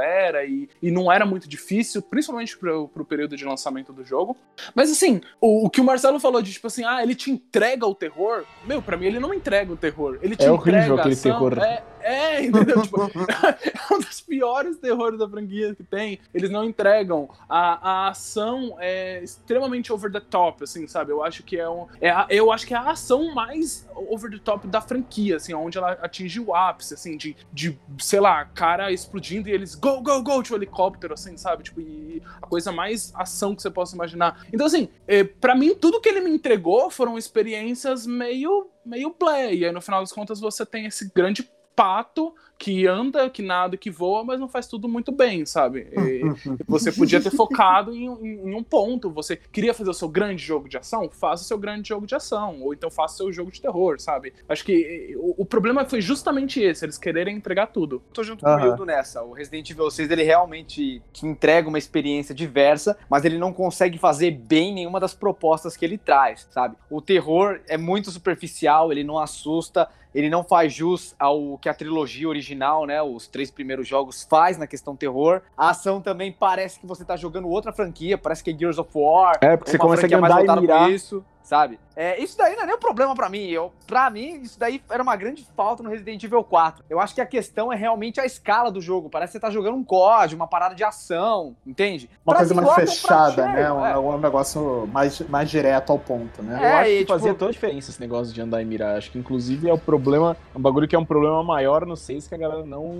[0.45, 4.35] e, e não era muito difícil, principalmente pro, pro período de lançamento do jogo.
[4.73, 7.85] Mas assim, o, o que o Marcelo falou de tipo assim, ah, ele te entrega
[7.85, 8.43] o terror.
[8.65, 10.17] Meu, pra mim ele não entrega o terror.
[10.21, 11.31] Ele te É horrível entrega a aquele ação.
[11.31, 11.59] terror.
[11.63, 12.81] É, é, entendeu?
[12.81, 16.19] tipo, é um dos piores terrores da franquia que tem.
[16.33, 17.29] Eles não entregam.
[17.49, 21.11] A, a ação é extremamente over the top, assim, sabe?
[21.11, 21.87] Eu acho que é um.
[21.99, 25.53] É a- eu acho que é a ação mais over the top da franquia, assim,
[25.53, 30.01] onde ela atinge o ápice, assim, de, de sei lá, cara explodindo e eles go,
[30.01, 31.63] go, go, tipo helicóptero, assim, sabe?
[31.63, 34.45] Tipo, e a coisa mais ação que você possa imaginar.
[34.53, 39.53] Então, assim, é, para mim, tudo que ele me entregou foram experiências meio, meio blé.
[39.53, 43.75] E aí, no final das contas, você tem esse grande pato que anda, que nada,
[43.75, 45.87] que voa, mas não faz tudo muito bem, sabe?
[45.97, 46.21] E
[46.65, 49.09] você podia ter focado em, em- em um ponto.
[49.11, 51.09] Você queria fazer o seu grande jogo de ação?
[51.11, 52.61] Faça o seu grande jogo de ação.
[52.61, 54.33] Ou então faça o seu jogo de terror, sabe?
[54.47, 58.01] Acho que eh, o, o problema foi justamente esse, eles quererem entregar tudo.
[58.13, 58.59] Tô junto com o.
[58.67, 59.21] Hildo nessa.
[59.21, 63.97] O Resident Evil 6 ele realmente te entrega uma experiência diversa, mas ele não consegue
[63.97, 66.75] fazer bem nenhuma das propostas que ele traz, sabe?
[66.89, 71.73] O terror é muito superficial, ele não assusta, ele não faz jus ao que a
[71.73, 75.41] trilogia original, né, os três primeiros jogos faz na questão terror.
[75.57, 78.91] A ação também parece que você tá jogando outra franquia, parece que é Gears of
[78.93, 79.37] War.
[79.41, 80.91] É, porque você franquia mais andar e mirar.
[80.91, 81.79] Isso, sabe?
[81.95, 83.45] É, isso daí não é nem um problema pra mim.
[83.47, 86.83] Eu, pra mim, isso daí era uma grande falta no Resident Evil 4.
[86.89, 89.09] Eu acho que a questão é realmente a escala do jogo.
[89.09, 92.09] Parece que você tá jogando um COD, uma parada de ação, entende?
[92.25, 93.71] Uma Pra coisa mais fechada, né?
[93.71, 93.97] Um, é.
[93.97, 96.59] um negócio mais, mais direto ao ponto, né?
[96.59, 98.65] Eu É, acho e, que tipo- fazia toda a diferença esse negócio de andar e
[98.65, 98.97] mirar.
[98.97, 102.27] Acho que inclusive é o problema, um bagulho que é um problema maior no 6
[102.27, 102.93] que a galera não,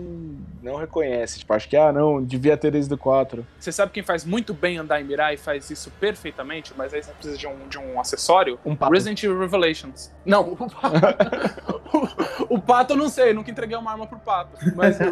[0.64, 1.40] não reconhece.
[1.40, 3.46] Tipo, acho que, ah, não, devia ter desde o 4.
[3.60, 7.04] Você sabe quem faz muito bem andar e mirar e faz isso perfeitamente, mas aí
[7.04, 8.35] você precisa de um, de um acessório?
[8.66, 8.92] Um pato.
[8.94, 10.12] Resident Evil Revelations.
[10.26, 12.46] Não, o pato.
[12.50, 14.58] o, pato eu não sei, nunca entreguei uma arma pro pato.
[14.76, 15.04] Mas, o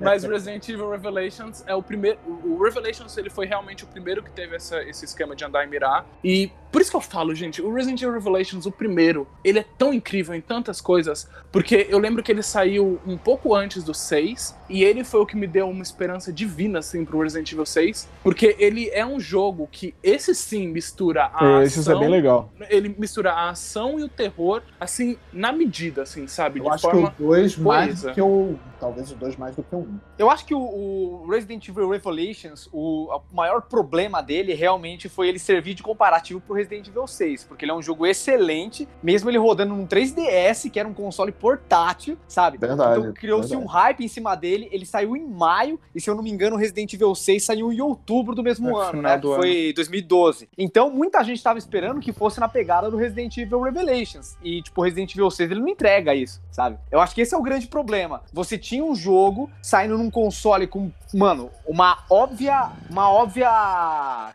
[0.00, 2.18] mas Resident Evil Revelations é o primeiro.
[2.44, 5.66] O Revelations ele foi realmente o primeiro que teve essa- esse esquema de andar e
[5.68, 6.06] mirar.
[6.22, 9.64] E por isso que eu falo, gente, o Resident Evil Revelations, o primeiro, ele é
[9.78, 11.28] tão incrível em tantas coisas.
[11.50, 14.54] Porque eu lembro que ele saiu um pouco antes do 6.
[14.68, 18.08] E ele foi o que me deu uma esperança divina, assim, pro Resident Evil 6.
[18.22, 22.45] Porque ele é um jogo que, esse sim, mistura a Esse é ação bem legal.
[22.68, 26.60] Ele mistura a ação e o terror, assim, na medida, assim, sabe?
[26.60, 28.58] Eu acho que o 2 mais do que o.
[28.78, 29.80] Talvez o 2 mais do que o 1.
[29.82, 29.98] Um.
[30.18, 35.28] Eu acho que o, o Resident Evil Revelations, o, o maior problema dele realmente foi
[35.28, 39.30] ele servir de comparativo pro Resident Evil 6, porque ele é um jogo excelente, mesmo
[39.30, 42.58] ele rodando num 3DS, que era um console portátil, sabe?
[42.58, 46.14] Verdade, Então criou-se um hype em cima dele, ele saiu em maio, e se eu
[46.14, 49.16] não me engano, o Resident Evil 6 saiu em outubro do mesmo É, ano, né?
[49.18, 50.48] do Foi 2012.
[50.56, 54.80] Então muita gente estava esperando que fosse na pegada do Resident Evil Revelations, e tipo,
[54.80, 56.78] o Resident Evil 6 ele não entrega isso, sabe?
[56.90, 58.22] Eu acho que esse é o grande problema.
[58.32, 63.50] Você tinha um jogo saindo num console com, mano, uma óbvia, uma óbvia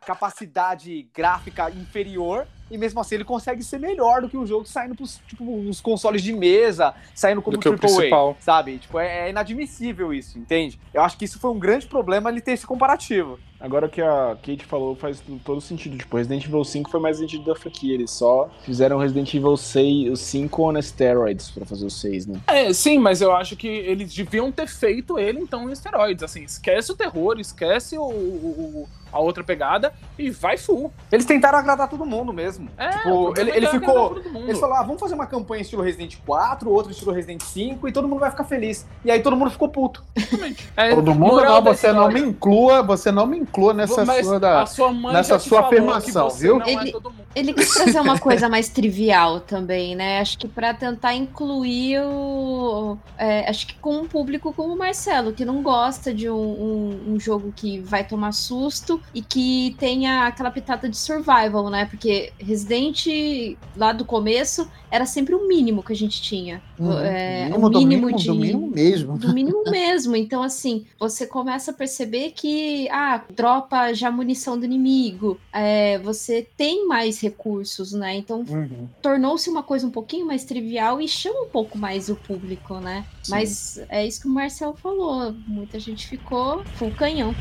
[0.05, 4.95] capacidade gráfica inferior e mesmo assim ele consegue ser melhor do que o jogo saindo
[4.95, 8.77] pros, tipo, os consoles de mesa, saindo como AAA, sabe?
[8.77, 10.79] Tipo, é, é inadmissível isso, entende?
[10.93, 13.37] Eu acho que isso foi um grande problema ele ter esse comparativo.
[13.61, 15.97] Agora que a Kate falou faz todo sentido.
[15.97, 17.93] Tipo, Resident Evil 5 foi mais Evil da franquia.
[17.93, 22.39] Eles só fizeram Resident Evil 6, o 5 on steroids pra fazer o 6, né?
[22.47, 26.23] É, sim, mas eu acho que eles deviam ter feito ele, então, em esteroides.
[26.23, 30.91] Assim, esquece o terror, esquece o- o- a outra pegada e vai full.
[31.11, 32.69] Eles tentaram agradar todo mundo mesmo.
[32.77, 34.17] É, Tipo, ele, é ele ficou.
[34.35, 37.91] Eles falaram, ah, vamos fazer uma campanha estilo Resident 4, outra estilo Resident 5, e
[37.91, 38.85] todo mundo vai ficar feliz.
[39.03, 40.03] E aí todo mundo ficou puto.
[40.77, 42.29] É, Todo mundo não, você não me história.
[42.29, 44.65] inclua, você não me inclua nessa Mas sua da.
[44.65, 46.61] sua mãe nessa sua afirmação, viu?
[46.61, 47.13] É Ele- mundo.
[47.35, 50.19] Ele quis trazer uma coisa mais trivial também, né?
[50.19, 52.97] Acho que pra tentar incluir o.
[53.17, 57.13] é, acho que com um público como o Marcelo, que não gosta de um, um-
[57.13, 61.85] um jogo que vai tomar susto e que tenha aquela pitada de survival, né?
[61.85, 63.05] Porque Resident,
[63.75, 66.61] lá do começo, era sempre o mínimo que a gente tinha.
[66.79, 66.97] Uhum.
[66.99, 68.27] É, mínimo o mínimo mínimo de.
[68.27, 69.17] do mínimo mesmo.
[69.17, 70.15] Do mínimo mesmo.
[70.15, 76.47] Então, assim, você começa a perceber que, ah, dropa já munição do inimigo, é, você
[76.57, 78.15] tem mais recursos, né?
[78.15, 78.87] Então, Uhum.
[79.01, 83.05] tornou-se uma coisa um pouquinho mais trivial e chama um pouco mais o público, né?
[83.23, 83.31] Sim.
[83.31, 85.33] Mas é isso que o Marcel falou.
[85.47, 87.33] Muita gente ficou full canhão.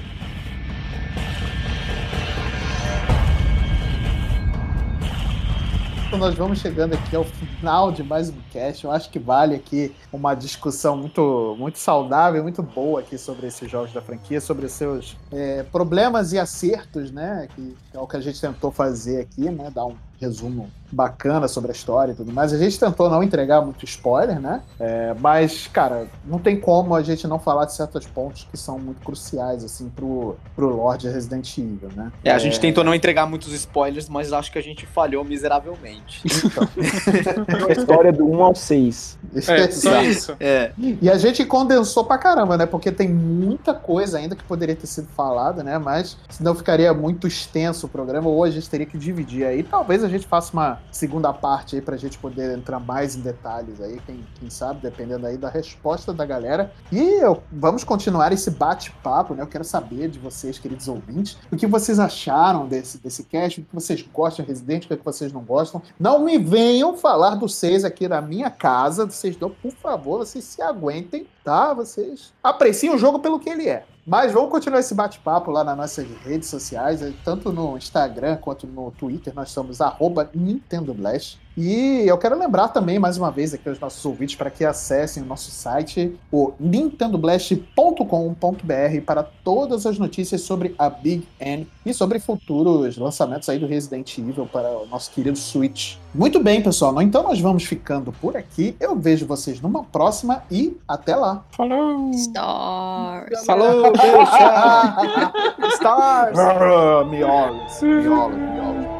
[6.11, 8.85] Então, nós vamos chegando aqui ao final de mais um cast.
[8.85, 13.71] Eu acho que vale aqui uma discussão muito, muito saudável, muito boa aqui sobre esses
[13.71, 17.47] jogos da franquia, sobre seus é, problemas e acertos, né?
[17.55, 19.71] Que é o que a gente tentou fazer aqui, né?
[19.73, 22.53] Dar um resumo bacana sobre a história e tudo mais.
[22.53, 24.63] A gente tentou não entregar muito spoiler, né?
[24.79, 28.79] É, mas, cara, não tem como a gente não falar de certos pontos que são
[28.79, 32.13] muito cruciais, assim, pro, pro Lord Resident Evil, né?
[32.25, 36.23] É, a gente tentou não entregar muitos spoilers, mas acho que a gente falhou miseravelmente.
[37.69, 39.19] A história do 1 ao 6.
[39.35, 40.05] É, só Exato.
[40.05, 40.37] isso.
[40.41, 40.73] É.
[40.79, 42.67] E a gente condensou pra caramba, né?
[42.67, 45.79] Porque tem muita coisa ainda que poderia ter sido falada, né?
[45.79, 49.63] Mas senão ficaria muito extenso o programa, ou a gente teria que dividir aí.
[49.63, 53.81] Talvez a gente faça uma segunda parte aí pra gente poder entrar mais em detalhes
[53.81, 56.73] aí, quem, quem sabe, dependendo aí da resposta da galera.
[56.91, 59.43] E eu- vamos continuar esse bate-papo, né?
[59.43, 63.65] Eu quero saber de vocês, queridos ouvintes, o que vocês acharam desse, desse cast, o
[63.65, 65.83] que vocês gostam de Resident, o que vocês não gostam.
[65.99, 70.45] Não me venham falar do 6 aqui na minha casa, vocês não, por favor, vocês
[70.45, 71.75] se aguentem, tá?
[71.75, 73.85] Vocês apreciem o jogo pelo que ele é.
[74.07, 78.93] Mas vamos continuar esse bate-papo lá nas nossas redes sociais, tanto no Instagram quanto no
[78.93, 81.41] Twitter, nós somos arroba Nintendo Blast.
[81.57, 85.23] E eu quero lembrar também, mais uma vez, aqui aos nossos ouvintes, para que acessem
[85.23, 92.19] o nosso site, o nintendoblast.com.br, para todas as notícias sobre a Big N e sobre
[92.19, 95.97] futuros lançamentos aí do Resident Evil para o nosso querido Switch.
[96.15, 97.01] Muito bem, pessoal.
[97.03, 98.77] Então nós vamos ficando por aqui.
[98.81, 101.45] Eu vejo vocês numa próxima e até lá.
[101.51, 102.11] Falou!
[102.11, 103.45] Stars.
[103.45, 103.93] Falou!
[105.75, 106.39] Stars!
[106.39, 109.00] Ah, Miolos, miolos, miolos.